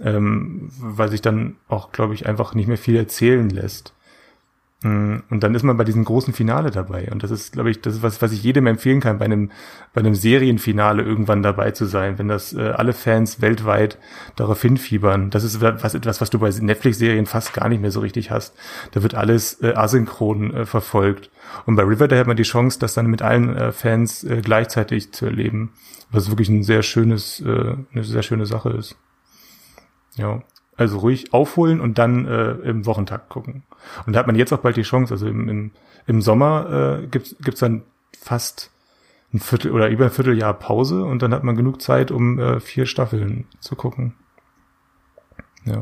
ähm, 0.00 0.70
weil 0.80 1.10
sich 1.10 1.20
dann 1.20 1.56
auch, 1.68 1.90
glaube 1.92 2.14
ich, 2.14 2.26
einfach 2.26 2.54
nicht 2.54 2.68
mehr 2.68 2.78
viel 2.78 2.96
erzählen 2.96 3.50
lässt. 3.50 3.92
Mm, 4.82 5.16
und 5.28 5.42
dann 5.42 5.56
ist 5.56 5.64
man 5.64 5.76
bei 5.76 5.82
diesem 5.82 6.04
großen 6.04 6.32
Finale 6.32 6.70
dabei. 6.70 7.08
Und 7.10 7.24
das 7.24 7.32
ist, 7.32 7.52
glaube 7.52 7.70
ich, 7.70 7.80
das 7.80 7.96
ist 7.96 8.02
was, 8.02 8.22
was 8.22 8.30
ich 8.30 8.44
jedem 8.44 8.66
empfehlen 8.68 9.00
kann, 9.00 9.18
bei 9.18 9.24
einem, 9.24 9.50
bei 9.92 10.00
einem 10.00 10.14
Serienfinale 10.14 11.02
irgendwann 11.02 11.42
dabei 11.42 11.72
zu 11.72 11.86
sein, 11.86 12.18
wenn 12.18 12.28
das 12.28 12.52
äh, 12.52 12.60
alle 12.60 12.92
Fans 12.92 13.40
weltweit 13.40 13.98
darauf 14.36 14.62
hinfiebern. 14.62 15.30
Das 15.30 15.42
ist 15.42 15.60
was, 15.60 15.94
etwas, 15.94 16.20
was 16.20 16.30
du 16.30 16.38
bei 16.38 16.50
Netflix-Serien 16.50 17.26
fast 17.26 17.54
gar 17.54 17.68
nicht 17.68 17.80
mehr 17.80 17.90
so 17.90 18.00
richtig 18.00 18.30
hast. 18.30 18.54
Da 18.92 19.02
wird 19.02 19.16
alles 19.16 19.60
äh, 19.62 19.74
asynchron 19.74 20.54
äh, 20.54 20.64
verfolgt. 20.64 21.30
Und 21.66 21.74
bei 21.74 21.82
Riverdale 21.82 22.20
hat 22.20 22.28
man 22.28 22.36
die 22.36 22.44
Chance, 22.44 22.78
das 22.78 22.94
dann 22.94 23.06
mit 23.06 23.20
allen 23.20 23.56
äh, 23.56 23.72
Fans 23.72 24.22
äh, 24.22 24.42
gleichzeitig 24.42 25.12
zu 25.12 25.26
erleben. 25.26 25.72
Was 26.10 26.30
wirklich 26.30 26.48
ein 26.50 26.62
sehr 26.62 26.82
schönes, 26.82 27.40
äh, 27.40 27.74
eine 27.92 28.04
sehr 28.04 28.22
schöne 28.22 28.46
Sache 28.46 28.70
ist. 28.70 28.96
Ja. 30.14 30.42
Also 30.78 30.98
ruhig 30.98 31.34
aufholen 31.34 31.80
und 31.80 31.98
dann 31.98 32.26
äh, 32.26 32.52
im 32.52 32.86
Wochentakt 32.86 33.28
gucken. 33.28 33.64
Und 34.06 34.14
da 34.14 34.20
hat 34.20 34.26
man 34.26 34.36
jetzt 34.36 34.52
auch 34.52 34.60
bald 34.60 34.76
die 34.76 34.82
Chance. 34.82 35.12
Also 35.12 35.26
im, 35.26 35.48
im, 35.48 35.70
im 36.06 36.22
Sommer 36.22 37.00
äh, 37.02 37.06
gibt 37.08 37.36
es 37.46 37.58
dann 37.58 37.82
fast 38.18 38.70
ein 39.34 39.40
Viertel 39.40 39.72
oder 39.72 39.88
über 39.88 40.06
ein 40.06 40.10
Vierteljahr 40.10 40.54
Pause 40.54 41.04
und 41.04 41.20
dann 41.20 41.34
hat 41.34 41.44
man 41.44 41.56
genug 41.56 41.82
Zeit, 41.82 42.10
um 42.10 42.38
äh, 42.38 42.60
vier 42.60 42.86
Staffeln 42.86 43.46
zu 43.60 43.76
gucken. 43.76 44.14
Ja. 45.64 45.80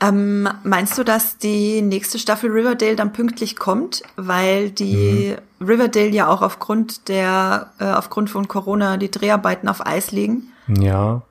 Ähm, 0.00 0.48
meinst 0.64 0.98
du, 0.98 1.04
dass 1.04 1.38
die 1.38 1.80
nächste 1.80 2.18
Staffel 2.18 2.50
Riverdale 2.50 2.96
dann 2.96 3.12
pünktlich 3.12 3.56
kommt, 3.56 4.02
weil 4.16 4.70
die 4.70 5.36
mhm. 5.60 5.66
Riverdale 5.66 6.08
ja 6.08 6.28
auch 6.28 6.42
aufgrund 6.42 7.08
der 7.08 7.72
äh, 7.78 7.84
aufgrund 7.84 8.28
von 8.28 8.48
Corona 8.48 8.96
die 8.96 9.10
Dreharbeiten 9.10 9.68
auf 9.68 9.86
Eis 9.86 10.10
liegen? 10.10 10.52
Ja, 10.66 11.22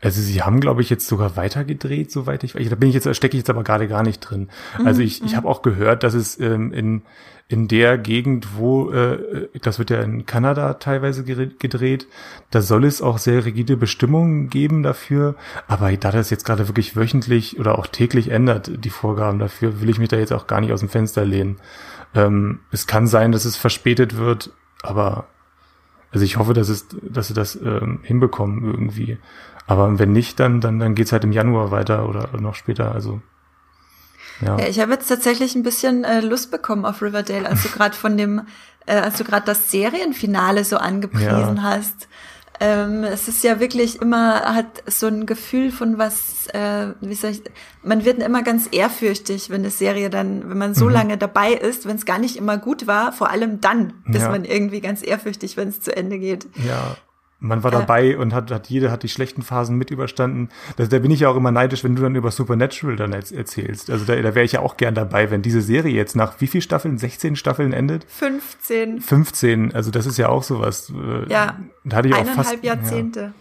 also 0.00 0.20
sie 0.20 0.42
haben, 0.42 0.60
glaube 0.60 0.82
ich, 0.82 0.90
jetzt 0.90 1.06
sogar 1.06 1.36
weitergedreht, 1.36 2.10
soweit 2.10 2.42
ich 2.44 2.54
weiß. 2.54 2.68
Da 2.68 2.76
bin 2.76 2.88
ich 2.88 2.94
jetzt, 2.94 3.14
stecke 3.14 3.36
ich 3.36 3.42
jetzt 3.42 3.50
aber 3.50 3.64
gerade 3.64 3.88
gar 3.88 4.02
nicht 4.02 4.20
drin. 4.20 4.48
Also 4.84 5.02
ich, 5.02 5.22
ich 5.22 5.32
mhm. 5.32 5.36
habe 5.36 5.48
auch 5.48 5.62
gehört, 5.62 6.02
dass 6.02 6.14
es 6.14 6.38
ähm, 6.40 6.72
in 6.72 7.02
in 7.50 7.66
der 7.66 7.98
Gegend, 7.98 8.56
wo 8.56 8.92
äh, 8.92 9.48
das 9.60 9.80
wird 9.80 9.90
ja 9.90 10.00
in 10.02 10.24
Kanada 10.24 10.74
teilweise 10.74 11.24
gedreht, 11.24 12.06
da 12.52 12.62
soll 12.62 12.84
es 12.84 13.02
auch 13.02 13.18
sehr 13.18 13.44
rigide 13.44 13.76
Bestimmungen 13.76 14.50
geben 14.50 14.84
dafür. 14.84 15.34
Aber 15.66 15.90
da 15.96 16.12
das 16.12 16.30
jetzt 16.30 16.44
gerade 16.44 16.68
wirklich 16.68 16.94
wöchentlich 16.94 17.58
oder 17.58 17.76
auch 17.76 17.88
täglich 17.88 18.30
ändert, 18.30 18.70
die 18.84 18.90
Vorgaben 18.90 19.40
dafür, 19.40 19.80
will 19.80 19.90
ich 19.90 19.98
mich 19.98 20.08
da 20.08 20.16
jetzt 20.16 20.32
auch 20.32 20.46
gar 20.46 20.60
nicht 20.60 20.72
aus 20.72 20.78
dem 20.78 20.88
Fenster 20.88 21.24
lehnen. 21.24 21.56
Ähm, 22.14 22.60
es 22.70 22.86
kann 22.86 23.08
sein, 23.08 23.32
dass 23.32 23.44
es 23.44 23.56
verspätet 23.56 24.16
wird, 24.16 24.52
aber 24.84 25.26
also 26.12 26.24
ich 26.24 26.36
hoffe, 26.36 26.54
dass 26.54 26.68
es, 26.68 26.86
dass 27.02 27.28
sie 27.28 27.34
das 27.34 27.56
ähm, 27.56 27.98
hinbekommen 28.04 28.64
irgendwie. 28.64 29.18
Aber 29.70 30.00
wenn 30.00 30.10
nicht, 30.10 30.40
dann, 30.40 30.60
dann, 30.60 30.80
dann 30.80 30.96
geht's 30.96 31.12
halt 31.12 31.22
im 31.22 31.30
Januar 31.30 31.70
weiter 31.70 32.08
oder 32.08 32.28
noch 32.40 32.56
später. 32.56 32.92
Also 32.92 33.20
ja. 34.44 34.58
ja 34.58 34.66
ich 34.66 34.80
habe 34.80 34.94
jetzt 34.94 35.06
tatsächlich 35.06 35.54
ein 35.54 35.62
bisschen 35.62 36.02
äh, 36.02 36.20
Lust 36.20 36.50
bekommen 36.50 36.84
auf 36.84 37.00
Riverdale, 37.02 37.48
als 37.48 37.62
du 37.62 37.68
gerade 37.72 37.94
von 37.94 38.16
dem, 38.16 38.42
äh, 38.86 38.94
als 38.94 39.18
du 39.18 39.22
gerade 39.22 39.46
das 39.46 39.70
Serienfinale 39.70 40.64
so 40.64 40.76
angepriesen 40.76 41.56
ja. 41.56 41.62
hast. 41.62 42.08
Ähm, 42.58 43.04
es 43.04 43.28
ist 43.28 43.44
ja 43.44 43.60
wirklich 43.60 44.02
immer, 44.02 44.40
hat 44.40 44.82
so 44.86 45.06
ein 45.06 45.24
Gefühl 45.24 45.70
von 45.70 45.98
was, 45.98 46.48
äh, 46.48 46.88
wie 47.00 47.14
soll 47.14 47.30
ich, 47.30 47.42
man 47.84 48.04
wird 48.04 48.20
immer 48.20 48.42
ganz 48.42 48.68
ehrfürchtig, 48.72 49.50
wenn 49.50 49.60
eine 49.60 49.70
Serie 49.70 50.10
dann, 50.10 50.50
wenn 50.50 50.58
man 50.58 50.74
so 50.74 50.86
mhm. 50.86 50.90
lange 50.90 51.16
dabei 51.16 51.52
ist, 51.52 51.86
wenn 51.86 51.94
es 51.94 52.06
gar 52.06 52.18
nicht 52.18 52.36
immer 52.36 52.58
gut 52.58 52.88
war, 52.88 53.12
vor 53.12 53.30
allem 53.30 53.60
dann 53.60 54.02
ist 54.08 54.22
ja. 54.22 54.30
man 54.30 54.44
irgendwie 54.44 54.80
ganz 54.80 55.06
ehrfürchtig, 55.06 55.56
wenn 55.56 55.68
es 55.68 55.80
zu 55.80 55.96
Ende 55.96 56.18
geht. 56.18 56.48
Ja, 56.66 56.96
man 57.40 57.64
war 57.64 57.70
dabei 57.70 58.18
und 58.18 58.34
hat, 58.34 58.50
hat 58.50 58.68
jede 58.68 58.90
hat 58.90 59.02
die 59.02 59.08
schlechten 59.08 59.40
Phasen 59.42 59.76
mit 59.76 59.90
überstanden. 59.90 60.50
Da, 60.76 60.84
da 60.84 60.98
bin 60.98 61.10
ich 61.10 61.20
ja 61.20 61.30
auch 61.30 61.36
immer 61.36 61.50
neidisch, 61.50 61.82
wenn 61.82 61.96
du 61.96 62.02
dann 62.02 62.14
über 62.14 62.30
Supernatural 62.30 62.96
dann 62.96 63.12
erzählst. 63.14 63.90
Also 63.90 64.04
da, 64.04 64.14
da 64.14 64.34
wäre 64.34 64.44
ich 64.44 64.52
ja 64.52 64.60
auch 64.60 64.76
gern 64.76 64.94
dabei, 64.94 65.30
wenn 65.30 65.40
diese 65.40 65.62
Serie 65.62 65.94
jetzt 65.94 66.14
nach 66.14 66.40
wie 66.40 66.46
viel 66.46 66.60
Staffeln? 66.60 66.98
16 66.98 67.36
Staffeln 67.36 67.72
endet? 67.72 68.04
15. 68.04 69.00
15, 69.00 69.74
also 69.74 69.90
das 69.90 70.04
ist 70.04 70.18
ja 70.18 70.28
auch 70.28 70.42
sowas. 70.42 70.90
Äh, 70.90 71.32
ja. 71.32 71.58
Da 71.84 71.96
hatte 71.96 72.08
ich 72.08 72.14
auch 72.14 72.26
fast, 72.26 72.62
Jahrzehnte. 72.62 73.32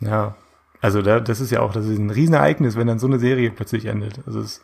Ja. 0.00 0.08
ja. 0.08 0.34
Also 0.80 1.02
da, 1.02 1.20
das 1.20 1.40
ist 1.40 1.50
ja 1.50 1.60
auch, 1.60 1.72
das 1.72 1.86
ist 1.86 1.98
ein 1.98 2.10
Riesenereignis, 2.10 2.76
wenn 2.76 2.86
dann 2.86 2.98
so 2.98 3.06
eine 3.06 3.18
Serie 3.18 3.50
plötzlich 3.50 3.84
endet. 3.84 4.20
Also 4.26 4.40
es, 4.40 4.62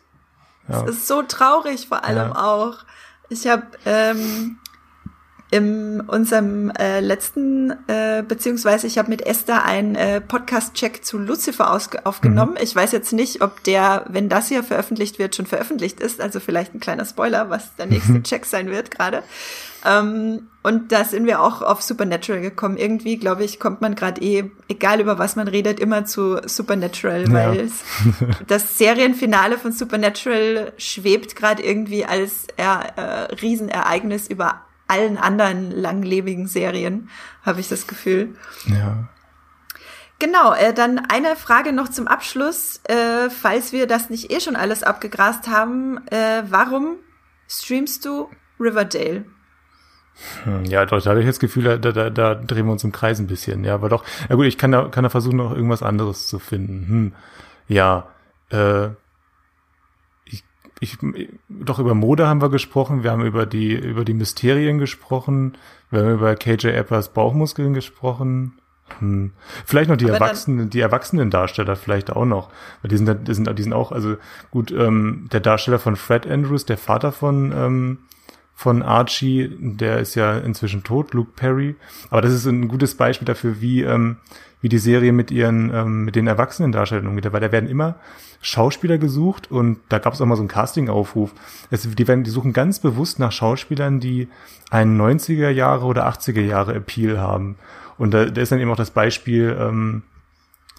ja. 0.67 0.83
es 0.83 0.97
ist 0.97 1.07
so 1.07 1.21
traurig 1.21 1.87
vor 1.87 2.03
allem 2.05 2.31
ja. 2.31 2.43
auch. 2.43 2.77
Ich 3.29 3.47
habe 3.47 3.63
ähm, 3.85 4.57
in 5.53 6.01
unserem 6.01 6.71
äh, 6.71 6.99
letzten, 6.99 7.69
äh, 7.87 8.23
beziehungsweise 8.27 8.87
ich 8.87 8.97
habe 8.97 9.09
mit 9.09 9.23
Esther 9.23 9.63
einen 9.63 9.93
äh, 9.93 10.19
Podcast-Check 10.19 11.05
zu 11.05 11.19
Lucifer 11.19 11.71
aufgenommen. 11.71 12.53
Mhm. 12.53 12.63
Ich 12.63 12.75
weiß 12.75 12.91
jetzt 12.91 13.13
nicht, 13.13 13.43
ob 13.43 13.63
der, 13.63 14.03
wenn 14.09 14.29
das 14.29 14.47
hier 14.47 14.63
veröffentlicht 14.63 15.19
wird, 15.19 15.35
schon 15.35 15.45
veröffentlicht 15.45 15.99
ist. 15.99 16.21
Also 16.21 16.39
vielleicht 16.39 16.73
ein 16.73 16.79
kleiner 16.79 17.05
Spoiler, 17.05 17.51
was 17.51 17.75
der 17.75 17.85
nächste 17.85 18.13
mhm. 18.13 18.23
Check 18.23 18.47
sein 18.47 18.71
wird 18.71 18.89
gerade. 18.89 19.21
Ähm, 19.85 20.47
und 20.63 20.91
da 20.91 21.03
sind 21.05 21.27
wir 21.27 21.39
auch 21.39 21.61
auf 21.61 21.83
Supernatural 21.83 22.41
gekommen. 22.41 22.77
Irgendwie, 22.77 23.17
glaube 23.17 23.43
ich, 23.43 23.59
kommt 23.59 23.79
man 23.79 23.93
gerade 23.93 24.21
eh, 24.21 24.49
egal 24.69 25.01
über 25.01 25.19
was 25.19 25.35
man 25.35 25.47
redet, 25.47 25.79
immer 25.79 26.05
zu 26.05 26.41
Supernatural, 26.47 27.31
weil 27.31 27.67
ja. 27.67 28.27
das 28.47 28.79
Serienfinale 28.79 29.59
von 29.59 29.71
Supernatural 29.71 30.73
schwebt 30.77 31.35
gerade 31.35 31.61
irgendwie 31.61 32.05
als 32.05 32.47
äh, 32.57 32.63
Riesenereignis 33.39 34.27
über 34.27 34.63
allen 34.93 35.17
anderen 35.17 35.71
langlebigen 35.71 36.47
Serien, 36.47 37.09
habe 37.43 37.59
ich 37.59 37.67
das 37.67 37.87
Gefühl. 37.87 38.35
Ja. 38.65 39.09
Genau, 40.19 40.53
äh, 40.53 40.73
dann 40.73 40.99
eine 40.99 41.35
Frage 41.35 41.73
noch 41.73 41.89
zum 41.89 42.07
Abschluss. 42.07 42.79
Äh, 42.85 43.29
falls 43.29 43.73
wir 43.73 43.87
das 43.87 44.09
nicht 44.09 44.31
eh 44.31 44.39
schon 44.39 44.55
alles 44.55 44.83
abgegrast 44.83 45.47
haben, 45.47 45.97
äh, 46.07 46.43
warum 46.49 46.97
streamst 47.49 48.05
du 48.05 48.29
Riverdale? 48.59 49.25
Hm, 50.43 50.65
ja, 50.65 50.85
doch, 50.85 51.01
da 51.01 51.09
habe 51.09 51.21
ich 51.21 51.25
das 51.25 51.39
Gefühl, 51.39 51.63
da, 51.63 51.91
da, 51.91 52.09
da 52.11 52.35
drehen 52.35 52.67
wir 52.67 52.71
uns 52.71 52.83
im 52.83 52.91
Kreis 52.91 53.19
ein 53.19 53.27
bisschen. 53.27 53.63
Ja, 53.63 53.73
aber 53.73 53.89
doch, 53.89 54.05
ja 54.29 54.35
gut, 54.35 54.45
ich 54.45 54.59
kann 54.59 54.71
da, 54.71 54.87
kann 54.89 55.03
da 55.03 55.09
versuchen, 55.09 55.37
noch 55.37 55.51
irgendwas 55.51 55.81
anderes 55.81 56.27
zu 56.27 56.37
finden. 56.37 56.87
Hm, 56.87 57.13
ja, 57.67 58.07
äh, 58.51 58.89
ich, 60.83 60.97
doch 61.49 61.79
über 61.79 61.95
Mode 61.95 62.27
haben 62.27 62.41
wir 62.41 62.49
gesprochen, 62.49 63.03
wir 63.03 63.11
haben 63.11 63.25
über 63.25 63.45
die, 63.45 63.73
über 63.73 64.05
die 64.05 64.13
Mysterien 64.13 64.77
gesprochen, 64.77 65.57
wir 65.89 66.01
haben 66.01 66.13
über 66.13 66.35
KJ 66.35 66.67
Eppers 66.67 67.13
Bauchmuskeln 67.13 67.73
gesprochen. 67.73 68.53
Hm. 68.99 69.31
Vielleicht 69.65 69.89
noch 69.89 69.97
die 69.97 70.05
Aber 70.05 70.15
Erwachsenen, 70.15 70.69
die 70.69 70.81
erwachsenen 70.81 71.29
Darsteller 71.29 71.75
vielleicht 71.75 72.11
auch 72.11 72.25
noch. 72.25 72.49
Weil 72.81 72.89
die 72.89 72.97
sind, 72.97 73.27
die 73.27 73.33
sind, 73.33 73.57
die 73.57 73.63
sind 73.63 73.73
auch, 73.73 73.91
also 73.91 74.17
gut, 74.51 74.71
ähm, 74.71 75.29
der 75.31 75.39
Darsteller 75.39 75.79
von 75.79 75.95
Fred 75.95 76.27
Andrews, 76.27 76.65
der 76.65 76.77
Vater 76.77 77.11
von, 77.11 77.53
ähm, 77.55 77.97
von 78.53 78.83
Archie, 78.83 79.55
der 79.59 79.99
ist 79.99 80.15
ja 80.15 80.37
inzwischen 80.37 80.83
tot, 80.83 81.13
Luke 81.13 81.31
Perry. 81.35 81.75
Aber 82.09 82.21
das 82.21 82.33
ist 82.33 82.45
ein 82.45 82.67
gutes 82.67 82.95
Beispiel 82.95 83.25
dafür, 83.25 83.61
wie, 83.61 83.81
ähm, 83.81 84.17
wie 84.63 84.69
die 84.69 84.77
Serie 84.77 85.11
mit 85.11 85.29
ihren, 85.29 85.73
ähm, 85.73 86.05
mit 86.05 86.15
den 86.15 86.25
erwachsenen 86.25 86.71
Darstellern 86.71 87.07
umgeht. 87.07 87.31
Weil 87.33 87.41
da 87.41 87.51
werden 87.51 87.69
immer 87.69 87.95
Schauspieler 88.41 88.97
gesucht 88.97 89.51
und 89.51 89.79
da 89.89 89.99
gab 89.99 90.13
es 90.13 90.21
auch 90.21 90.25
mal 90.25 90.37
so 90.37 90.41
einen 90.41 90.47
Casting-Aufruf. 90.47 91.33
Die 91.69 92.07
werden, 92.07 92.23
die 92.23 92.29
suchen 92.29 92.53
ganz 92.53 92.79
bewusst 92.79 93.19
nach 93.19 93.33
Schauspielern, 93.33 93.99
die 93.99 94.29
einen 94.71 94.99
90er 94.99 95.49
Jahre 95.49 95.85
oder 95.85 96.07
80er 96.07 96.39
Jahre 96.39 96.75
Appeal 96.75 97.19
haben. 97.19 97.57
Und 97.97 98.13
da, 98.13 98.23
da 98.23 98.41
ist 98.41 98.53
dann 98.53 98.59
eben 98.61 98.71
auch 98.71 98.77
das 98.77 98.91
Beispiel, 98.91 99.53
ähm, 99.59 100.03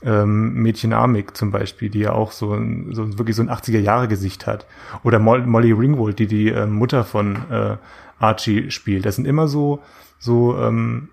ähm, 0.03 0.55
Mädchen 0.55 0.95
Amik 0.95 1.37
zum 1.37 1.51
Beispiel, 1.51 1.91
die 1.91 2.01
ja 2.01 2.13
auch 2.13 2.33
so, 2.33 2.59
so 2.91 3.19
wirklich 3.19 3.37
so 3.37 3.43
ein 3.43 3.51
80er 3.51 3.81
Jahre 3.81 4.09
Gesicht 4.09 4.47
hat. 4.47 4.67
Oder 5.03 5.19
Molly 5.19 5.73
Ringwald, 5.73 6.19
die 6.19 6.27
die 6.27 6.49
äh, 6.49 6.67
Mutter 6.67 7.05
von 7.05 7.37
äh, 7.51 7.77
Archie 8.19 8.71
spielt. 8.71 9.05
Das 9.05 9.17
sind 9.17 9.27
immer 9.27 9.47
so, 9.47 9.83
so 10.19 10.59
ähm, 10.59 11.11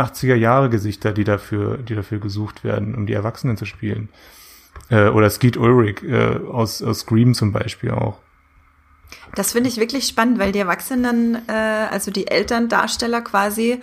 80er 0.00 0.34
Jahre 0.34 0.70
Gesichter, 0.70 1.12
die 1.12 1.24
dafür, 1.24 1.78
die 1.78 1.94
dafür 1.94 2.18
gesucht 2.18 2.64
werden, 2.64 2.94
um 2.94 3.06
die 3.06 3.12
Erwachsenen 3.12 3.56
zu 3.56 3.64
spielen. 3.64 4.08
Äh, 4.88 5.08
oder 5.08 5.30
Skeet 5.30 5.56
Ulrich 5.56 6.02
äh, 6.02 6.38
aus, 6.50 6.82
aus 6.82 7.00
Scream 7.00 7.34
zum 7.34 7.52
Beispiel 7.52 7.90
auch. 7.90 8.18
Das 9.34 9.52
finde 9.52 9.68
ich 9.68 9.76
wirklich 9.76 10.06
spannend, 10.06 10.38
weil 10.38 10.52
die 10.52 10.58
Erwachsenen, 10.58 11.36
äh, 11.48 11.52
also 11.52 12.10
die 12.10 12.26
Elterndarsteller 12.26 13.22
quasi, 13.22 13.80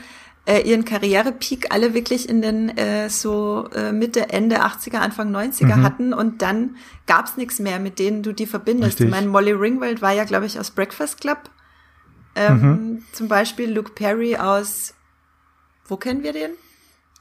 äh, 0.48 0.62
ihren 0.62 0.86
Karrierepeak 0.86 1.68
alle 1.74 1.94
wirklich 1.94 2.30
in 2.30 2.42
den 2.42 2.70
äh, 2.78 3.10
so 3.10 3.68
äh, 3.76 3.92
Mitte, 3.92 4.30
Ende 4.30 4.64
80er, 4.64 4.98
Anfang 4.98 5.36
90er 5.36 5.76
mhm. 5.76 5.84
hatten 5.84 6.14
und 6.14 6.42
dann 6.42 6.78
gab's 7.06 7.36
nichts 7.36 7.60
mehr, 7.60 7.80
mit 7.80 8.00
denen 8.00 8.24
du 8.24 8.34
die 8.34 8.46
verbindest. 8.46 8.94
Richtig. 8.94 9.08
Ich 9.08 9.12
meine, 9.12 9.28
Molly 9.28 9.52
Ringwald 9.52 10.02
war 10.02 10.14
ja, 10.14 10.24
glaube 10.24 10.46
ich, 10.46 10.58
aus 10.58 10.72
Breakfast 10.72 11.20
Club. 11.20 11.50
Ähm, 12.36 12.62
mhm. 12.62 13.04
Zum 13.12 13.28
Beispiel 13.28 13.74
Luke 13.74 13.92
Perry 13.94 14.38
aus, 14.38 14.94
wo 15.88 15.98
kennen 15.98 16.24
wir 16.24 16.34
den? 16.34 16.52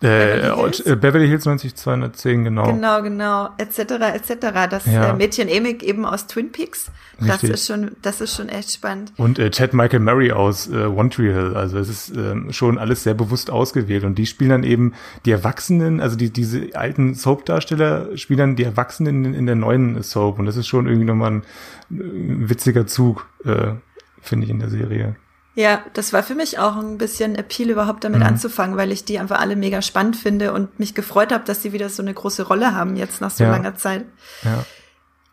Äh, 0.02 0.07
Beverly 0.09 0.57
Hills, 0.57 0.81
äh, 0.81 0.96
Beverly 0.96 1.26
Hills 1.26 1.46
90210, 1.46 2.44
genau. 2.44 2.64
Genau, 2.66 3.02
genau, 3.02 3.48
etc., 3.57 3.79
etc. 4.14 4.68
Das 4.68 4.85
ja. 4.85 5.11
äh, 5.11 5.14
Mädchen 5.14 5.48
Emig 5.48 5.83
eben 5.83 6.05
aus 6.05 6.26
Twin 6.26 6.52
Peaks. 6.52 6.90
Das 7.18 7.42
Richtig. 7.42 7.50
ist 7.52 7.66
schon, 7.66 7.92
das 8.02 8.20
ist 8.20 8.37
schon 8.37 8.50
echt 8.50 8.72
spannend. 8.72 9.14
Und 9.16 9.38
äh, 9.38 9.50
Chad 9.50 9.72
Michael 9.72 10.00
Murray 10.00 10.33
aus 10.33 10.68
äh, 10.68 10.85
One 10.85 11.09
Tree 11.09 11.33
Hill. 11.33 11.57
Also 11.57 11.79
es 11.79 11.88
ist 11.88 12.14
ähm, 12.14 12.52
schon 12.52 12.76
alles 12.76 13.05
sehr 13.05 13.14
bewusst 13.14 13.48
ausgewählt. 13.48 14.05
Und 14.05 14.16
die 14.16 14.26
spielen 14.26 14.50
dann 14.50 14.64
eben 14.64 14.92
die 15.24 15.31
Erwachsenen, 15.31 16.02
also 16.02 16.14
die, 16.14 16.31
diese 16.31 16.68
alten 16.74 17.14
Soap-Darsteller 17.14 18.18
spielen 18.18 18.38
dann 18.38 18.57
die 18.57 18.64
Erwachsenen 18.64 19.24
in, 19.24 19.33
in 19.33 19.46
der 19.46 19.57
neuen 19.57 20.02
Soap. 20.02 20.38
Und 20.38 20.44
das 20.44 20.59
ist 20.59 20.66
schon 20.66 20.87
irgendwie 20.87 21.07
nochmal 21.07 21.31
ein, 21.31 21.42
ein 21.90 22.42
äh, 22.44 22.50
witziger 22.50 22.87
Zug, 22.87 23.26
äh, 23.46 23.72
finde 24.20 24.44
ich, 24.44 24.50
in 24.50 24.59
der 24.59 24.68
Serie. 24.68 25.16
Ja, 25.57 25.83
das 25.95 26.12
war 26.12 26.23
für 26.23 26.35
mich 26.35 26.59
auch 26.59 26.77
ein 26.77 26.99
bisschen 26.99 27.35
Appeal, 27.35 27.71
überhaupt 27.71 28.05
damit 28.05 28.21
mhm. 28.21 28.27
anzufangen, 28.27 28.77
weil 28.77 28.92
ich 28.92 29.07
die 29.07 29.19
einfach 29.19 29.40
alle 29.40 29.57
mega 29.57 29.81
spannend 29.81 30.14
finde 30.14 30.53
und 30.53 30.79
mich 30.79 30.95
gefreut 30.95 31.33
habe, 31.33 31.45
dass 31.45 31.62
sie 31.62 31.73
wieder 31.73 31.88
so 31.88 32.03
eine 32.03 32.12
große 32.12 32.42
Rolle 32.42 32.75
haben 32.75 32.95
jetzt 32.95 33.23
nach 33.23 33.31
so 33.31 33.42
ja. 33.42 33.51
langer 33.51 33.75
Zeit. 33.75 34.05
Ja. 34.42 34.64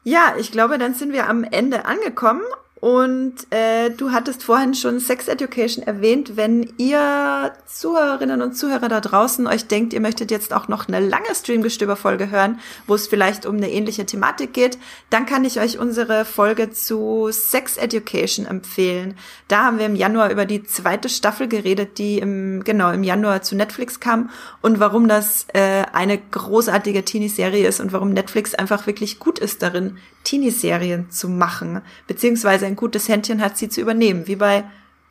Ja, 0.06 0.34
ich 0.38 0.52
glaube, 0.52 0.78
dann 0.78 0.94
sind 0.96 1.12
wir 1.12 1.30
am 1.30 1.44
Ende 1.44 1.86
angekommen 1.86 2.42
und 2.84 3.36
äh, 3.50 3.91
du 3.91 4.12
hattest 4.12 4.43
vorhin 4.43 4.74
schon 4.74 5.00
Sex 5.00 5.30
Education 5.30 5.88
erwähnt. 5.88 6.36
Wenn 6.36 6.74
ihr 6.78 7.54
Zuhörerinnen 7.65 8.41
und 8.41 8.58
Zuhörer 8.58 8.89
da 8.89 9.00
draußen 9.00 9.48
euch 9.48 9.69
denkt, 9.69 9.93
ihr 9.93 10.02
möchtet 10.02 10.32
jetzt 10.32 10.54
auch 10.54 10.67
noch 10.67 10.89
eine 10.89 11.00
lange 11.00 11.34
Streamgestöber-Folge 11.34 12.30
hören, 12.30 12.60
wo 12.86 12.96
es 12.96 13.08
vielleicht 13.08 13.46
um 13.46 13.56
eine 13.56 13.72
ähnliche 13.72 14.06
Thematik 14.06 14.52
geht, 14.52 14.78
dann 15.10 15.26
kann 15.26 15.46
ich 15.46 15.62
euch 15.62 15.80
unsere 15.80 16.26
Folge 16.26 16.72
zu 16.72 17.30
Sex 17.32 17.78
Education 17.78 18.46
empfehlen. 18.46 19.15
Da 19.48 19.63
haben 19.63 19.80
wir 19.80 19.86
im 19.86 19.96
Januar 19.96 20.30
über 20.30 20.46
die 20.46 20.63
zweite 20.63 21.08
Staffel 21.08 21.48
geredet, 21.48 21.98
die 21.98 22.19
im 22.19 22.65
genau 22.65 22.91
im 22.91 23.04
Januar 23.04 23.43
zu 23.43 23.56
Netflix 23.56 24.02
kam 24.02 24.30
und 24.62 24.82
warum 24.82 25.08
das 25.08 25.48
äh, 25.54 25.84
eine 25.93 26.17
großartige 26.17 27.06
Teenie-Serie 27.06 27.65
ist 27.65 27.80
und 27.80 27.93
warum 27.93 28.10
Netflix 28.10 28.54
einfach 28.54 28.88
wirklich 28.88 29.19
gut 29.19 29.39
ist 29.39 29.63
darin, 29.63 30.00
Teenie-Serien 30.26 31.12
zu 31.12 31.28
machen, 31.30 31.82
beziehungsweise 32.08 32.73
ein 32.74 32.76
gutes 32.76 33.08
Händchen 33.08 33.42
hat, 33.42 33.58
sie 33.58 33.70
zu 33.70 33.82
übernehmen, 33.82 34.28
wie 34.28 34.36
bei 34.36 34.64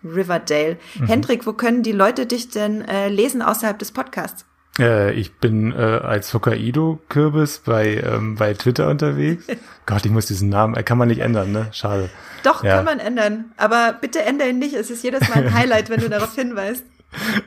Riverdale. 0.05 0.77
Mhm. 0.99 1.07
Hendrik, 1.07 1.47
wo 1.47 1.53
können 1.53 1.83
die 1.83 1.93
Leute 1.93 2.27
dich 2.27 2.49
denn 2.49 2.83
äh, 2.83 3.09
lesen 3.09 3.43
außerhalb 3.43 3.79
des 3.79 3.93
Podcasts? 3.93 4.45
Äh, 4.79 5.13
ich 5.13 5.35
bin 5.35 5.73
äh, 5.73 5.77
als 5.77 6.33
Hokkaido-Kürbis 6.33 7.63
bei, 7.65 8.03
ähm, 8.05 8.37
bei 8.37 8.55
Twitter 8.55 8.89
unterwegs. 8.89 9.47
Gott, 9.87 10.05
ich 10.05 10.11
muss 10.11 10.27
diesen 10.27 10.49
Namen, 10.49 10.75
äh, 10.75 10.83
kann 10.83 10.99
man 10.99 11.09
nicht 11.09 11.21
ändern, 11.21 11.53
ne? 11.53 11.69
Schade. 11.73 12.09
Doch, 12.43 12.65
ja. 12.65 12.77
kann 12.77 12.85
man 12.85 12.99
ändern. 12.99 13.53
Aber 13.57 13.95
bitte 14.01 14.23
ändere 14.23 14.49
ihn 14.49 14.59
nicht. 14.59 14.75
Es 14.75 14.91
ist 14.91 15.05
jedes 15.05 15.29
Mal 15.29 15.45
ein 15.45 15.55
Highlight, 15.59 15.91
wenn 15.91 16.01
du 16.01 16.09
darauf 16.09 16.35
hinweist. 16.35 16.85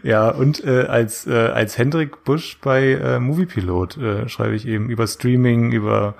Ja, 0.04 0.30
und 0.30 0.64
äh, 0.64 0.84
als, 0.84 1.26
äh, 1.26 1.34
als 1.34 1.80
Hendrik 1.80 2.24
Busch 2.24 2.60
bei 2.62 2.92
äh, 2.92 3.20
Moviepilot 3.20 3.98
äh, 3.98 4.30
schreibe 4.30 4.56
ich 4.56 4.68
eben 4.68 4.90
über 4.90 5.08
Streaming, 5.08 5.72
über 5.72 6.14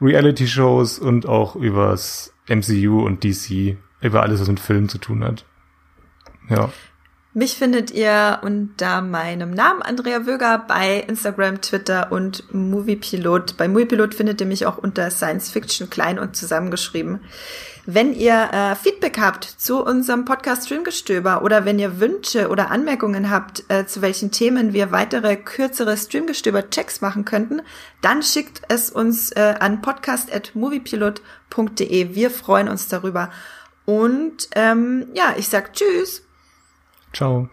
Reality-Shows 0.00 0.98
und 0.98 1.26
auch 1.26 1.54
übers 1.54 2.32
MCU 2.48 3.04
und 3.04 3.24
DC, 3.24 3.76
über 4.00 4.22
alles, 4.22 4.40
was 4.40 4.48
mit 4.48 4.60
Filmen 4.60 4.88
zu 4.88 4.98
tun 4.98 5.24
hat. 5.24 5.44
Ja. 6.48 6.70
Mich 7.34 7.56
findet 7.56 7.90
ihr 7.90 8.38
unter 8.42 9.02
meinem 9.02 9.50
Namen 9.50 9.82
Andrea 9.82 10.24
Wöger 10.26 10.64
bei 10.66 11.04
Instagram, 11.06 11.60
Twitter 11.60 12.10
und 12.10 12.42
Moviepilot. 12.54 13.58
Bei 13.58 13.68
Moviepilot 13.68 14.14
findet 14.14 14.40
ihr 14.40 14.46
mich 14.46 14.64
auch 14.64 14.78
unter 14.78 15.10
Science 15.10 15.50
Fiction 15.50 15.90
klein 15.90 16.18
und 16.18 16.36
zusammengeschrieben. 16.36 17.20
Wenn 17.84 18.14
ihr 18.14 18.48
äh, 18.52 18.74
Feedback 18.74 19.18
habt 19.18 19.44
zu 19.44 19.84
unserem 19.84 20.24
Podcast 20.24 20.64
Streamgestöber 20.66 21.42
oder 21.42 21.64
wenn 21.64 21.78
ihr 21.78 22.00
Wünsche 22.00 22.48
oder 22.48 22.70
Anmerkungen 22.70 23.30
habt, 23.30 23.64
äh, 23.68 23.86
zu 23.86 24.02
welchen 24.02 24.30
Themen 24.30 24.74
wir 24.74 24.92
weitere 24.92 25.36
kürzere 25.36 25.96
Streamgestöber-Checks 25.96 27.00
machen 27.00 27.24
könnten, 27.24 27.62
dann 28.02 28.22
schickt 28.22 28.60
es 28.68 28.90
uns 28.90 29.32
äh, 29.32 29.54
an 29.60 29.80
podcast.moviepilot.de. 29.80 32.14
Wir 32.14 32.30
freuen 32.30 32.68
uns 32.68 32.88
darüber. 32.88 33.30
Und 33.84 34.48
ähm, 34.54 35.06
ja, 35.14 35.34
ich 35.38 35.48
sag 35.48 35.72
Tschüss. 35.72 36.27
Ciao. 37.12 37.48